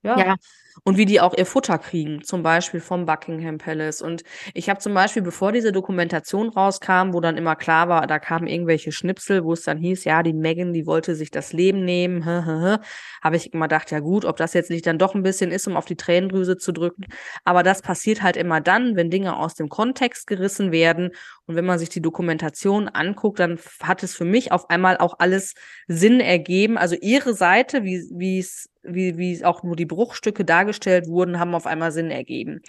[0.02, 0.18] ja.
[0.18, 0.36] ja.
[0.84, 4.00] Und wie die auch ihr Futter kriegen, zum Beispiel vom Buckingham Palace.
[4.00, 4.22] Und
[4.54, 8.46] ich habe zum Beispiel, bevor diese Dokumentation rauskam, wo dann immer klar war, da kamen
[8.46, 12.24] irgendwelche Schnipsel, wo es dann hieß, ja, die Megan, die wollte sich das Leben nehmen,
[12.24, 15.68] habe ich immer gedacht, ja gut, ob das jetzt nicht dann doch ein bisschen ist,
[15.68, 17.04] um auf die Tränendrüse zu drücken.
[17.44, 21.10] Aber das passiert halt immer dann, wenn Dinge aus dem Kontext gerissen werden.
[21.46, 25.16] Und wenn man sich die Dokumentation anguckt, dann hat es für mich auf einmal auch
[25.18, 25.54] alles
[25.86, 26.78] Sinn ergeben.
[26.78, 31.54] Also ihre Seite, wie wie es wie, wie auch nur die Bruchstücke dargestellt wurden, haben
[31.54, 32.60] auf einmal Sinn ergeben.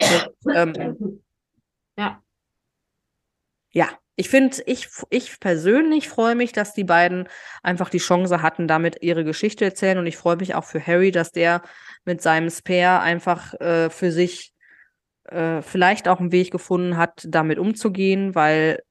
[0.00, 1.22] Und, ähm,
[1.98, 2.20] ja.
[3.70, 7.28] Ja, ich finde, ich, ich persönlich freue mich, dass die beiden
[7.62, 9.98] einfach die Chance hatten, damit ihre Geschichte erzählen.
[9.98, 11.62] Und ich freue mich auch für Harry, dass der
[12.04, 14.52] mit seinem Spare einfach äh, für sich
[15.24, 18.82] äh, vielleicht auch einen Weg gefunden hat, damit umzugehen, weil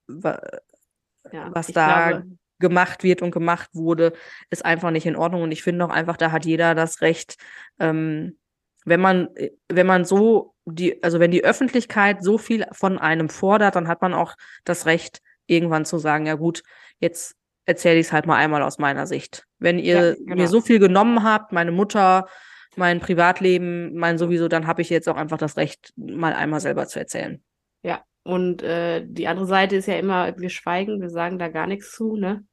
[1.32, 4.14] ja, was da glaube, gemacht wird und gemacht wurde,
[4.50, 5.44] ist einfach nicht in Ordnung.
[5.44, 7.36] Und ich finde auch einfach, da hat jeder das Recht,
[7.80, 8.40] ähm,
[8.86, 9.30] wenn man,
[9.70, 14.02] wenn man so die, also wenn die Öffentlichkeit so viel von einem fordert, dann hat
[14.02, 16.64] man auch das Recht, irgendwann zu sagen, ja gut,
[17.00, 19.46] jetzt erzähle ich es halt mal einmal aus meiner Sicht.
[19.60, 20.36] Wenn ihr ja, genau.
[20.36, 22.28] mir so viel genommen habt, meine Mutter,
[22.76, 26.88] mein Privatleben, mein sowieso, dann habe ich jetzt auch einfach das Recht, mal einmal selber
[26.88, 27.44] zu erzählen.
[27.84, 31.68] Ja, und äh, die andere Seite ist ja immer, wir schweigen, wir sagen da gar
[31.68, 32.46] nichts zu, ne?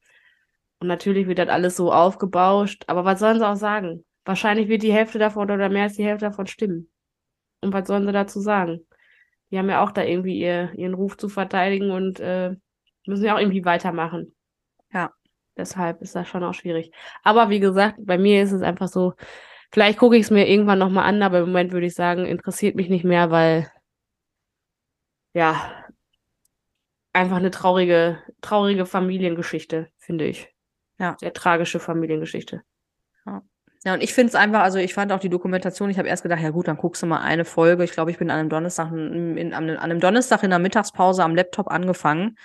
[0.80, 2.84] Und natürlich wird das alles so aufgebauscht.
[2.86, 4.04] Aber was sollen sie auch sagen?
[4.24, 6.90] Wahrscheinlich wird die Hälfte davon oder mehr als die Hälfte davon stimmen.
[7.62, 8.86] Und was sollen sie dazu sagen?
[9.50, 12.56] Die haben ja auch da irgendwie ihr, ihren Ruf zu verteidigen und äh,
[13.06, 14.34] müssen ja auch irgendwie weitermachen.
[14.92, 15.12] Ja.
[15.56, 16.92] Deshalb ist das schon auch schwierig.
[17.22, 19.14] Aber wie gesagt, bei mir ist es einfach so,
[19.72, 22.76] vielleicht gucke ich es mir irgendwann nochmal an, aber im Moment würde ich sagen, interessiert
[22.76, 23.70] mich nicht mehr, weil
[25.34, 25.84] ja,
[27.12, 30.49] einfach eine traurige, traurige Familiengeschichte, finde ich.
[31.00, 31.16] Ja.
[31.18, 32.62] Sehr tragische Familiengeschichte.
[33.26, 33.42] Ja.
[33.84, 36.22] Ja, und ich finde es einfach, also ich fand auch die Dokumentation, ich habe erst
[36.22, 37.82] gedacht, ja gut, dann guckst du mal eine Folge.
[37.82, 41.24] Ich glaube, ich bin an einem Donnerstag, in, in, an einem Donnerstag in der Mittagspause
[41.24, 42.36] am Laptop angefangen.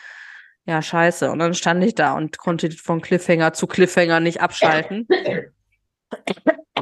[0.66, 1.30] Ja, scheiße.
[1.30, 5.08] Und dann stand ich da und konnte von Cliffhanger zu Cliffhanger nicht abschalten.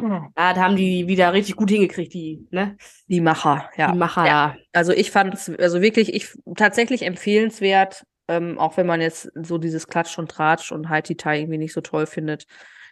[0.02, 2.76] Ja, da haben die wieder richtig gut hingekriegt, die, ne?
[3.08, 3.92] Die Macher, ja.
[3.92, 4.56] Die Macher, ja.
[4.74, 9.58] Also ich fand es, also wirklich, ich tatsächlich empfehlenswert, ähm, auch wenn man jetzt so
[9.58, 12.46] dieses Klatsch und Tratsch und Haiti Tai irgendwie nicht so toll findet.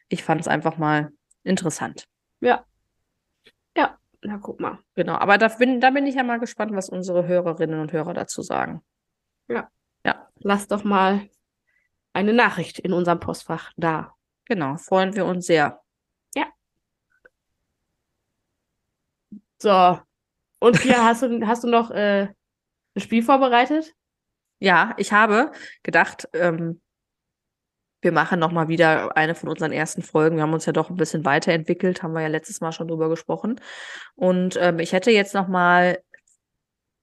[0.10, 1.12] Ich fand es einfach mal
[1.44, 2.08] interessant.
[2.42, 2.66] Ja.
[3.76, 4.80] Ja, na guck mal.
[4.96, 8.14] Genau, aber da bin, da bin ich ja mal gespannt, was unsere Hörerinnen und Hörer
[8.14, 8.82] dazu sagen.
[9.48, 9.70] Ja.
[10.06, 10.28] Ja.
[10.40, 11.30] Lass doch mal
[12.14, 14.14] eine Nachricht in unserem Postfach da.
[14.46, 15.82] Genau, freuen wir uns sehr.
[16.36, 16.48] Ja.
[19.60, 20.00] So.
[20.60, 22.28] Und Pia, hast du, hast du noch äh,
[22.96, 23.96] ein Spiel vorbereitet?
[24.62, 26.82] Ja, ich habe gedacht, ähm,
[28.02, 30.36] wir machen nochmal wieder eine von unseren ersten Folgen.
[30.36, 33.10] Wir haben uns ja doch ein bisschen weiterentwickelt, haben wir ja letztes Mal schon drüber
[33.10, 33.60] gesprochen.
[34.14, 35.98] Und ähm, ich hätte jetzt nochmal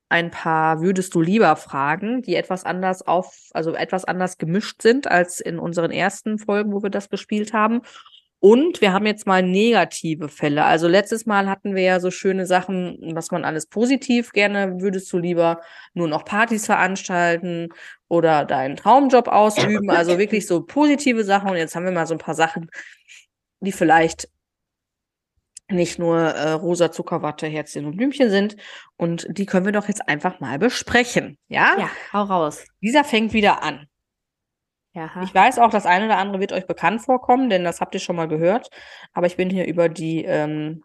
[0.08, 5.08] ein paar würdest du lieber Fragen, die etwas anders auf, also etwas anders gemischt sind
[5.08, 7.82] als in unseren ersten Folgen, wo wir das gespielt haben.
[8.40, 10.64] Und wir haben jetzt mal negative Fälle.
[10.64, 15.12] Also letztes Mal hatten wir ja so schöne Sachen, was man alles positiv gerne würdest
[15.12, 15.60] du lieber
[15.92, 17.68] nur noch Partys veranstalten
[18.06, 19.90] oder deinen Traumjob ausüben.
[19.90, 21.50] Also wirklich so positive Sachen.
[21.50, 22.70] Und jetzt haben wir mal so ein paar Sachen,
[23.60, 24.28] die vielleicht
[25.70, 28.56] nicht nur äh, rosa Zuckerwatte, Herzchen und Blümchen sind.
[28.96, 31.38] Und die können wir doch jetzt einfach mal besprechen.
[31.48, 31.76] Ja?
[31.78, 32.64] Ja, hau raus.
[32.80, 33.86] Dieser fängt wieder an.
[34.98, 35.22] Ja.
[35.22, 38.00] Ich weiß auch, das eine oder andere wird euch bekannt vorkommen, denn das habt ihr
[38.00, 38.68] schon mal gehört.
[39.12, 40.82] Aber ich bin hier über die ähm,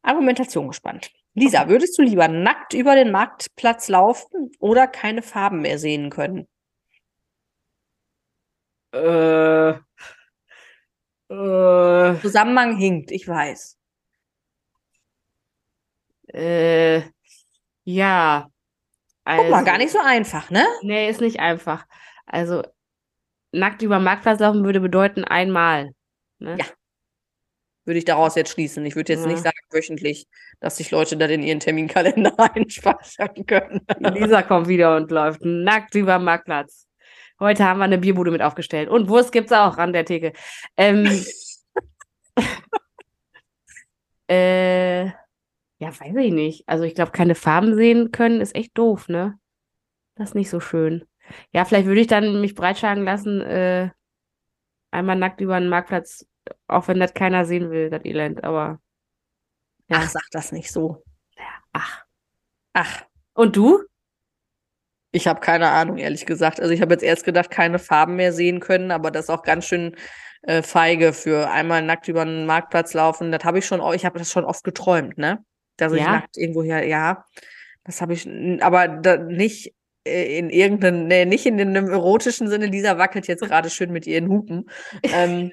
[0.00, 1.10] Argumentation gespannt.
[1.34, 6.48] Lisa, würdest du lieber nackt über den Marktplatz laufen oder keine Farben mehr sehen können?
[8.92, 9.70] Äh,
[11.28, 13.76] äh, Zusammenhang hinkt, ich weiß.
[16.32, 17.02] äh,
[17.84, 18.48] ja.
[19.36, 20.66] Guck mal, Also, gar nicht so einfach, ne?
[20.82, 21.86] nee, ist nicht einfach.
[22.30, 22.62] Also,
[23.52, 25.90] nackt über den Marktplatz laufen würde bedeuten einmal.
[26.38, 26.56] Ne?
[26.58, 26.64] Ja.
[27.84, 28.84] Würde ich daraus jetzt schließen.
[28.86, 29.44] Ich würde jetzt nicht Ja.
[29.44, 30.26] sagen wöchentlich,
[30.60, 33.80] dass sich Leute das in ihren Terminkalender einspeichern können.
[33.98, 36.86] Lisa kommt wieder und läuft nackt über den Marktplatz.
[37.40, 38.88] Heute haben wir eine Bierbude mit aufgestellt.
[38.90, 40.32] Und Wurst gibt's auch an der Theke.
[40.76, 41.24] Ähm,
[44.28, 46.68] äh, ja, weiß ich nicht.
[46.68, 49.38] Also ich glaube, keine Farben sehen können, ist echt doof, ne?
[50.16, 51.06] Das ist nicht so schön.
[51.52, 53.90] Ja, vielleicht würde ich dann mich breitschlagen lassen, äh,
[54.90, 56.26] einmal nackt über den Marktplatz,
[56.68, 58.44] auch wenn das keiner sehen will, das Elend.
[58.44, 58.80] Aber
[59.88, 61.02] ja, Ach, sag das nicht so.
[61.72, 62.04] ach.
[62.74, 63.84] Ach, Und du?
[65.12, 66.60] ich habe keine Ahnung, ehrlich gesagt.
[66.60, 69.42] Also ich habe jetzt erst gedacht, keine Farben mehr sehen können, aber das ist auch
[69.42, 69.96] ganz schön
[70.42, 73.32] äh, feige für einmal nackt über den Marktplatz laufen.
[73.32, 75.44] Das habe ich schon, ich habe das schon oft geträumt, ne?
[75.76, 76.12] Dass ich Ja?
[76.12, 77.24] nackt irgendwo hier, ja,
[77.84, 78.28] das habe ich,
[78.62, 82.66] aber da, nicht in irgendeinem, nee, nicht in einem erotischen Sinne.
[82.66, 84.70] Lisa wackelt jetzt gerade schön mit ihren Hupen.
[85.02, 85.52] Ähm,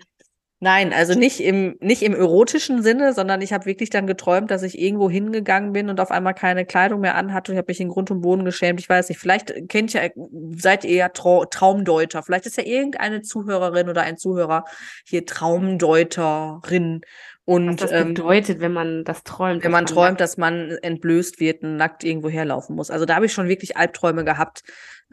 [0.59, 4.63] Nein, also nicht im, nicht im erotischen Sinne, sondern ich habe wirklich dann geträumt, dass
[4.63, 7.79] ich irgendwo hingegangen bin und auf einmal keine Kleidung mehr anhatte und ich habe mich
[7.79, 8.79] in Grund und Boden geschämt.
[8.79, 10.11] Ich weiß nicht, vielleicht kennt ihr,
[10.55, 12.23] seid ihr ja Trau Traumdeuter.
[12.23, 14.63] Vielleicht ist ja irgendeine Zuhörerin oder ein Zuhörer
[15.05, 17.01] hier Traumdeuterin.
[17.47, 19.63] Was Und das ähm, bedeutet, wenn man das träumt.
[19.63, 22.91] wenn dass man träumt, dass man entblößt wird und nackt irgendwo herlaufen muss.
[22.91, 24.63] Also da habe ich schon wirklich Albträume gehabt.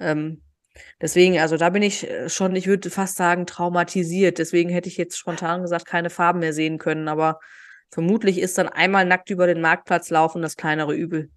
[0.01, 0.43] Ähm,
[1.01, 4.39] deswegen, also da bin ich äh, schon, ich würde fast sagen, traumatisiert.
[4.39, 7.07] Deswegen hätte ich jetzt spontan gesagt, keine Farben mehr sehen können.
[7.07, 7.39] Aber
[7.93, 11.31] vermutlich ist dann einmal nackt über den Marktplatz laufen das kleinere Übel.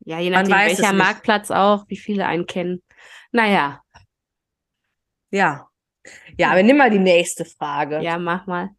[0.00, 0.92] Ja, je Man nachdem, welcher.
[0.92, 2.82] Marktplatz auch, wie viele einen kennen.
[3.30, 3.80] Naja,
[5.30, 5.68] Ja.
[6.36, 8.00] Ja, aber nimm mal die nächste Frage.
[8.02, 8.70] ja, mach mal.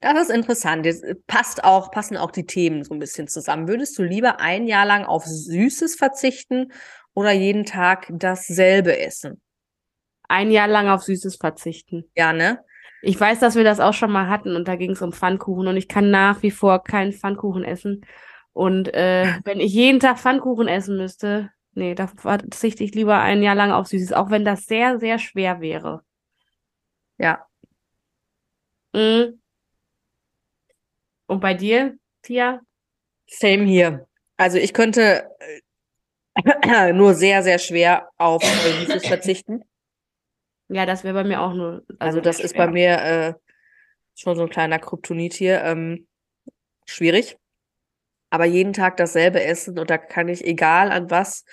[0.00, 0.84] Das ist interessant.
[0.86, 3.68] Jetzt äh, passt auch, passen auch die Themen so ein bisschen zusammen.
[3.68, 6.72] Würdest du lieber ein Jahr lang auf Süßes verzichten
[7.14, 9.40] oder jeden Tag dasselbe essen?
[10.28, 12.04] Ein Jahr lang auf Süßes verzichten.
[12.16, 12.64] Ja, ne?
[13.02, 15.68] Ich weiß, dass wir das auch schon mal hatten und da ging es um Pfannkuchen
[15.68, 18.04] und ich kann nach wie vor keinen Pfannkuchen essen.
[18.52, 23.42] Und äh, wenn ich jeden Tag Pfannkuchen essen müsste, nee, da verzichte ich lieber ein
[23.42, 26.02] Jahr lang auf Süßes, auch wenn das sehr, sehr schwer wäre.
[27.18, 27.46] Ja.
[28.92, 29.40] Mhm.
[31.26, 32.60] Und bei dir, Tia?
[33.26, 34.08] Same hier.
[34.36, 35.30] Also ich könnte
[36.34, 39.62] äh, nur sehr, sehr schwer auf Süßes verzichten.
[40.68, 41.84] Ja, das wäre bei mir auch nur.
[41.98, 42.66] Also sehr das ist schwer.
[42.66, 43.34] bei mir äh,
[44.14, 45.62] schon so ein kleiner Kryptonit hier.
[45.62, 46.06] Ähm,
[46.86, 47.36] schwierig.
[48.30, 51.44] Aber jeden Tag dasselbe essen und da kann ich, egal an was,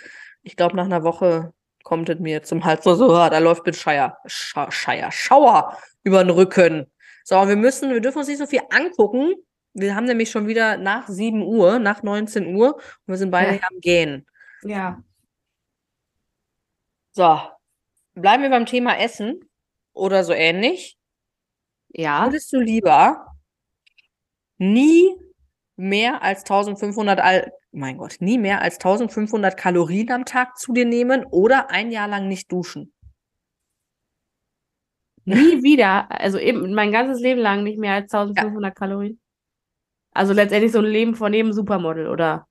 [0.44, 3.76] ich glaube, nach einer Woche kommt es mir zum Hals so, so da läuft mit
[3.76, 6.92] Scheier, Scheier, Schauer über den Rücken.
[7.30, 9.34] So, und wir müssen, wir dürfen uns nicht so viel angucken.
[9.74, 13.48] Wir haben nämlich schon wieder nach 7 Uhr, nach 19 Uhr und wir sind beide
[13.48, 13.54] Ja.
[13.58, 14.26] hier am Gehen.
[14.64, 15.04] Ja.
[17.12, 17.38] So,
[18.14, 19.42] bleiben wir beim Thema Essen
[19.92, 20.98] oder so ähnlich.
[21.90, 22.24] Ja.
[22.24, 23.28] Würdest du lieber
[24.58, 25.14] nie
[25.76, 30.86] mehr als 1500, Al mein Gott, nie mehr als 1500 Kalorien am Tag zu dir
[30.86, 32.94] nehmen oder ein Jahr lang nicht duschen?
[35.28, 39.20] Nie wieder, also eben mein ganzes Leben lang nicht mehr als 1500 Kalorien.
[40.12, 42.48] Also letztendlich so ein Leben von jedem Supermodel, oder?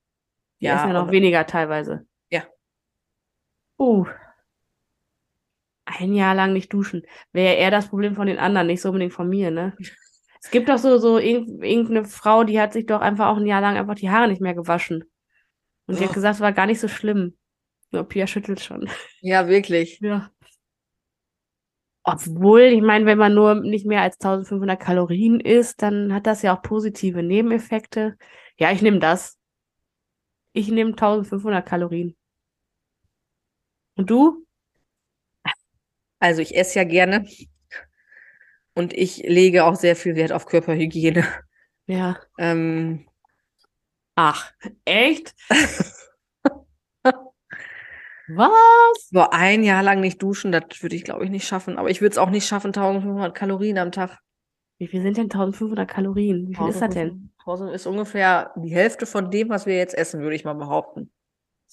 [0.59, 2.05] Ja, ja noch weniger teilweise.
[2.29, 2.43] Ja.
[3.77, 4.05] Uh.
[5.85, 7.03] Ein Jahr lang nicht duschen.
[7.31, 9.75] Wäre ja eher das Problem von den anderen, nicht so unbedingt von mir, ne?
[10.43, 13.47] Es gibt doch so, so irg irgendeine Frau, die hat sich doch einfach auch ein
[13.47, 15.03] Jahr lang einfach die Haare nicht mehr gewaschen.
[15.87, 16.13] Und die hat Oh.
[16.13, 17.35] gesagt, es war gar nicht so schlimm.
[17.91, 18.87] Ja, Pia schüttelt schon.
[19.21, 19.99] Ja, wirklich.
[19.99, 20.29] Ja.
[22.09, 26.41] Obwohl, ich meine, wenn man nur nicht mehr als 1500 Kalorien isst, dann hat das
[26.41, 28.17] ja auch positive Nebeneffekte.
[28.57, 29.37] Ja, ich nehme das.
[30.53, 32.15] Ich nehme 1500 Kalorien.
[33.97, 34.45] Und du?
[36.19, 37.27] Also ich esse ja gerne
[38.73, 41.27] und ich lege auch sehr viel Wert auf Körperhygiene.
[41.87, 42.21] Ja.
[42.37, 43.05] Ähm,
[44.15, 44.53] Ach,
[44.85, 45.35] echt?
[48.27, 49.09] Was?
[49.09, 51.77] so ein Jahr lang nicht duschen, das würde ich, glaube ich, nicht schaffen.
[51.77, 54.19] Aber ich würde es auch nicht schaffen, 1500 Kalorien am Tag.
[54.79, 56.47] Wie viel sind denn 1500 Kalorien?
[56.49, 57.31] Wie viel ist das denn?
[57.39, 61.11] 1000 ist ungefähr die Hälfte von dem, was wir jetzt essen, würde ich mal behaupten.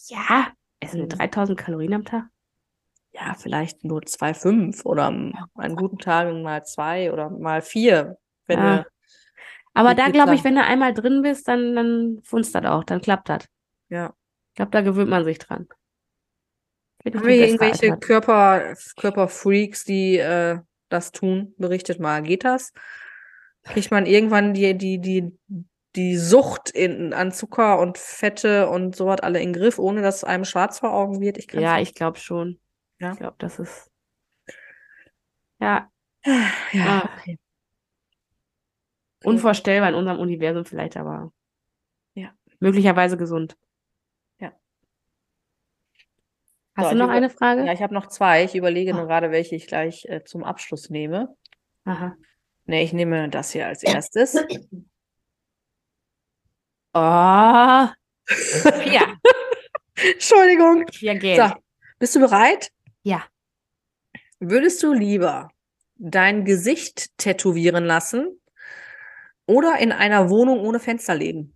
[0.08, 0.52] Ja.
[0.80, 1.08] Essen wir Mhm.
[1.10, 2.24] 3000 Kalorien am Tag?
[3.12, 8.16] Ja, vielleicht nur 2,5 oder an guten Tagen mal zwei oder mal vier.
[8.46, 8.64] Wenn Ja.
[8.64, 8.86] wir,
[9.74, 13.00] Aber da glaube ich, wenn du einmal drin bist, dann, dann funzt das auch, dann
[13.00, 13.46] klappt das.
[13.88, 14.12] ja.
[14.50, 15.66] Ich glaube, da gewöhnt man sich dran.
[17.04, 17.96] Haben wir irgendwelche.
[17.98, 21.54] Körper, Körperfreaks, die äh, das tun?
[21.58, 22.22] Berichtet mal.
[22.22, 22.72] Geht das?
[23.62, 25.38] Kriegt man irgendwann die, die, die,
[25.96, 30.24] die Sucht in, an Zucker und Fette und sowas alle in den Griff, ohne dass
[30.24, 31.38] einem schwarz vor Augen wird?
[31.38, 31.90] Ich Ja, nicht.
[31.90, 32.58] ich glaube schon.
[32.98, 33.12] Ja.
[33.12, 33.90] Ich glaube, das ist.
[35.60, 35.90] Ja,
[36.72, 37.02] Ja.
[37.02, 37.38] ah, okay.
[39.24, 41.32] unvorstellbar in unserem Universum vielleicht, aber
[42.14, 42.34] Ja.
[42.60, 43.56] möglicherweise gesund.
[44.38, 44.52] Ja.
[46.76, 47.64] Hast So, du noch eine Frage?
[47.64, 48.44] Ja, ich habe noch zwei.
[48.44, 48.96] Ich überlege Ah.
[48.96, 51.36] nur gerade, welche ich gleich äh, zum Abschluss nehme.
[51.84, 52.16] Aha.
[52.66, 54.36] Ne, ich nehme das hier als erstes.
[56.96, 57.00] Oh.
[57.00, 57.94] Ja,
[59.96, 60.86] Entschuldigung.
[61.00, 61.36] ja, Geld.
[61.36, 61.52] So,
[61.98, 62.70] bist du bereit?
[63.02, 63.24] Ja.
[64.38, 65.48] Würdest du lieber
[65.96, 68.40] dein Gesicht tätowieren lassen
[69.46, 71.53] oder in einer Wohnung ohne Fenster leben?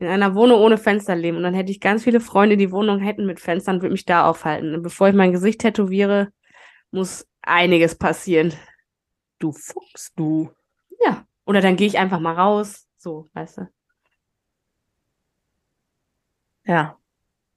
[0.00, 1.36] In einer Wohnung ohne Fenster leben.
[1.38, 4.26] Und dann hätte ich ganz viele Freunde, die Wohnungen hätten mit Fenstern, würde mich da
[4.28, 4.74] aufhalten.
[4.74, 6.32] Und bevor ich mein Gesicht tätowiere,
[6.92, 8.52] muss einiges passieren.
[9.38, 10.50] Du Fuchs, du.
[11.04, 11.26] Ja.
[11.46, 12.86] Oder dann gehe ich einfach mal raus.
[12.98, 13.68] So, weißt du.
[16.64, 16.98] Ja,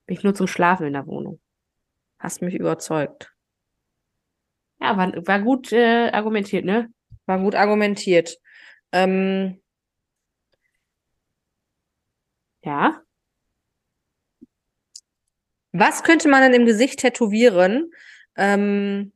[0.08, 1.40] Bin ich nur zum Schlafen in der Wohnung.
[2.20, 3.34] hast mich überzeugt.
[4.80, 6.92] Ja, war, war gut äh, argumentiert, ne?
[7.28, 8.38] War gut argumentiert.
[8.92, 9.61] Ähm,
[12.64, 13.02] Ja.
[15.74, 17.92] was könnte man denn im Gesicht tätowieren?
[18.36, 19.14] Ähm,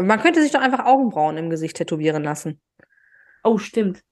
[0.00, 2.60] man könnte sich doch einfach Augenbrauen im Gesicht tätowieren lassen.
[3.44, 4.02] Oh, stimmt.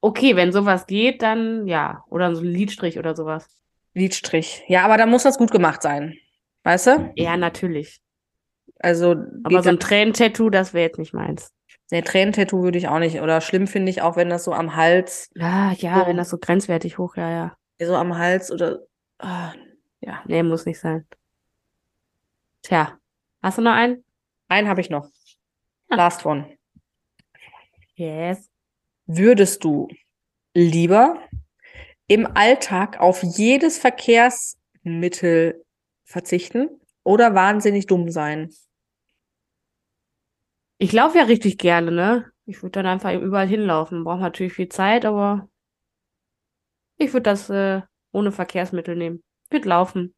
[0.00, 2.04] Okay, wenn sowas geht, dann ja.
[2.08, 3.48] Oder so ein Lidstrich oder sowas.
[3.94, 4.62] Lidstrich.
[4.66, 6.16] Ja, aber da muss das gut gemacht sein.
[6.64, 7.12] Weißt du?
[7.16, 8.00] Ja, natürlich.
[8.78, 11.52] Also Aber so ein Tränentattoo, das wäre jetzt nicht meins.
[11.92, 13.20] Nee, Tränentattoo würde ich auch nicht.
[13.20, 16.06] Oder schlimm finde ich auch, wenn das so am Hals, Ja, ja, So.
[16.06, 17.56] wenn das so grenzwertig hoch, ja, ja.
[17.86, 18.78] so am Hals oder
[19.18, 19.52] ah,
[20.00, 20.22] ja.
[20.24, 21.06] Nee, muss nicht sein.
[22.62, 22.96] Tja,
[23.42, 24.02] hast du noch einen?
[24.48, 25.06] Einen habe ich noch.
[25.90, 25.96] Ja.
[25.96, 26.56] Last one.
[27.94, 28.48] Yes.
[29.04, 29.88] Würdest du
[30.54, 31.18] lieber
[32.06, 35.62] im Alltag auf jedes Verkehrsmittel
[36.04, 36.70] verzichten
[37.04, 38.48] oder wahnsinnig dumm sein?
[40.82, 42.32] Ich laufe ja richtig gerne, ne?
[42.44, 44.02] Ich würde dann einfach überall hinlaufen.
[44.02, 45.48] Braucht natürlich viel Zeit, aber
[46.96, 49.22] ich würde das äh, ohne Verkehrsmittel nehmen.
[49.44, 50.12] Ich würde laufen.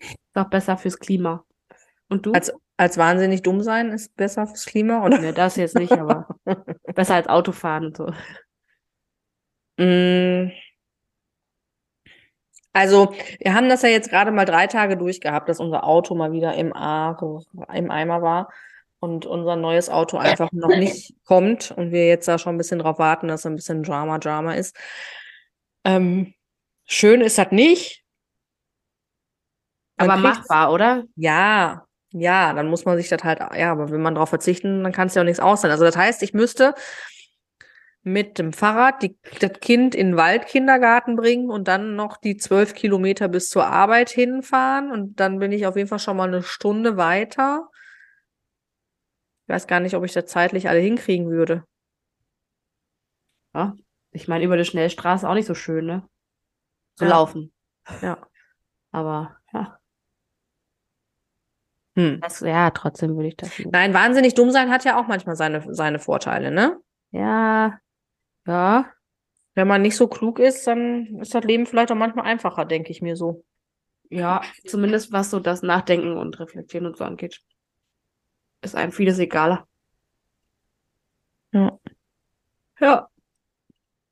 [0.00, 1.44] Ist auch besser fürs Klima.
[2.08, 2.32] Und du?
[2.32, 5.20] Als, als wahnsinnig dumm sein ist besser fürs Klima, oder?
[5.20, 6.26] Ne, das jetzt nicht, aber
[6.92, 8.12] besser als Autofahren und so.
[9.78, 10.50] Mm.
[12.74, 16.32] Also, wir haben das ja jetzt gerade mal drei Tage durchgehabt, dass unser Auto mal
[16.32, 17.16] wieder im, A
[17.72, 18.52] im Eimer war
[18.98, 22.80] und unser neues Auto einfach noch nicht kommt und wir jetzt da schon ein bisschen
[22.80, 24.76] drauf warten, dass ein bisschen Drama, Drama ist.
[25.84, 26.34] Ähm,
[26.84, 28.02] schön ist das nicht.
[29.96, 31.04] Man Aber machbar, oder?
[31.14, 34.92] Ja, ja, dann muss man sich das halt, ja, aber wenn man drauf verzichten, dann
[34.92, 35.70] kann es ja auch nichts aussehen.
[35.70, 36.74] Also das heißt, ich müsste
[38.04, 42.74] mit dem Fahrrad die, das Kind in den Waldkindergarten bringen und dann noch die zwölf
[42.74, 46.42] Kilometer bis zur Arbeit hinfahren und dann bin ich auf jeden Fall schon mal eine
[46.42, 47.68] Stunde weiter.
[49.46, 51.64] Ich weiß gar nicht, ob ich das zeitlich alle hinkriegen würde.
[53.54, 53.74] Ja.
[54.12, 56.06] Ich meine, über die Schnellstraße auch nicht so schön, ne?
[56.96, 57.10] So Ja.
[57.12, 57.52] laufen.
[58.02, 58.18] Ja.
[58.92, 59.78] Aber ja,
[61.96, 62.20] Hm.
[62.20, 63.50] das, ja, trotzdem würde ich das.
[63.70, 66.80] Nein, wahnsinnig dumm sein hat ja auch manchmal seine, seine Vorteile, ne?
[67.12, 67.78] Ja,
[68.46, 68.90] ja,
[69.54, 72.90] Wenn man nicht so klug ist, dann ist das Leben vielleicht auch manchmal einfacher, denke
[72.90, 73.44] ich mir so.
[74.10, 77.40] ja, zumindest was so das Nachdenken und Reflektieren und so angeht,
[78.62, 79.66] ist einem vieles egaler.
[81.52, 81.78] Ja.
[82.80, 83.08] Ja.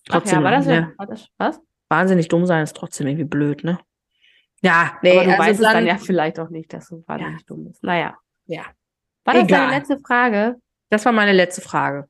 [0.09, 0.93] Ach Trotzdem, ja, war das ja, ja.
[0.97, 1.61] war das, was?
[1.89, 3.78] wahnsinnig dumm sein ist trotzdem irgendwie blöd, ne?
[4.62, 7.03] Ja, nee, Aber du also weißt es dann dann- ja vielleicht auch nicht, dass du
[7.07, 7.83] wahnsinnig dumm bist.
[7.83, 8.16] Naja.
[8.47, 8.62] Ja.
[9.24, 9.61] War das Egal.
[9.66, 10.57] deine letzte Frage?
[10.89, 12.09] Das war meine letzte Frage.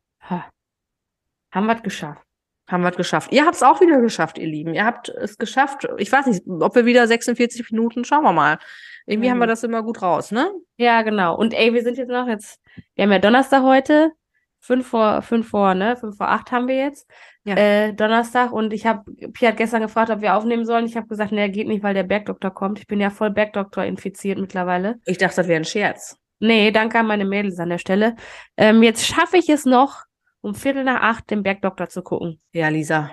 [1.52, 1.56] Ha.
[1.58, 2.22] Haben wir es geschafft.
[2.68, 3.32] haben wir es geschafft.
[3.32, 4.74] Ihr habt es auch wieder geschafft, ihr Lieben.
[4.74, 5.86] Ihr habt es geschafft.
[5.98, 8.58] Ich weiß nicht, ob wir wieder 46 Minuten, schauen wir mal.
[9.06, 9.52] Irgendwie Ja, haben wir gut.
[9.52, 10.50] das immer gut raus, ne?
[10.76, 11.36] Ja, genau.
[11.36, 12.60] Und ey, wir sind jetzt noch jetzt,
[12.94, 14.12] wir haben ja Donnerstag heute,
[14.60, 15.96] fünf vor, fünf vor, ne?
[15.96, 17.10] Fünf vor acht haben wir jetzt.
[17.44, 17.56] Ja.
[17.56, 20.86] Äh, Donnerstag und ich habe, Pia hat gestern gefragt, ob wir aufnehmen sollen.
[20.86, 22.78] Ich habe gesagt, nee, geht nicht, weil der Bergdoktor kommt.
[22.78, 25.00] Ich bin ja voll Bergdoktor infiziert mittlerweile.
[25.04, 26.16] Ich dachte, das wäre ein Scherz.
[26.38, 28.14] Nee, danke an meine Mädels an der Stelle.
[28.56, 30.04] Ähm, jetzt schaffe ich es noch,
[30.42, 32.40] um Viertel nach acht den Bergdoktor zu gucken.
[32.52, 33.10] Ja, Lisa.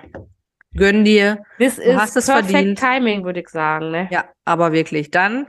[0.76, 1.42] Gönn dir.
[1.58, 2.78] Das Du hast es verdient.
[2.78, 4.08] Timing, würde ich sagen, ne?
[4.10, 5.10] Ja, aber wirklich.
[5.10, 5.46] Dann,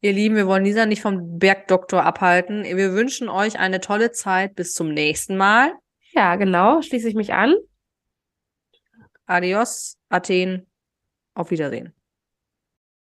[0.00, 2.64] ihr Lieben, wir wollen Lisa nicht vom Bergdoktor abhalten.
[2.64, 4.56] Wir wünschen euch eine tolle Zeit.
[4.56, 5.72] Bis zum nächsten Mal.
[6.12, 6.82] Ja, genau.
[6.82, 7.54] Schließe ich mich an.
[9.26, 10.66] Adios, Athen.
[11.34, 11.94] Auf Wiedersehen.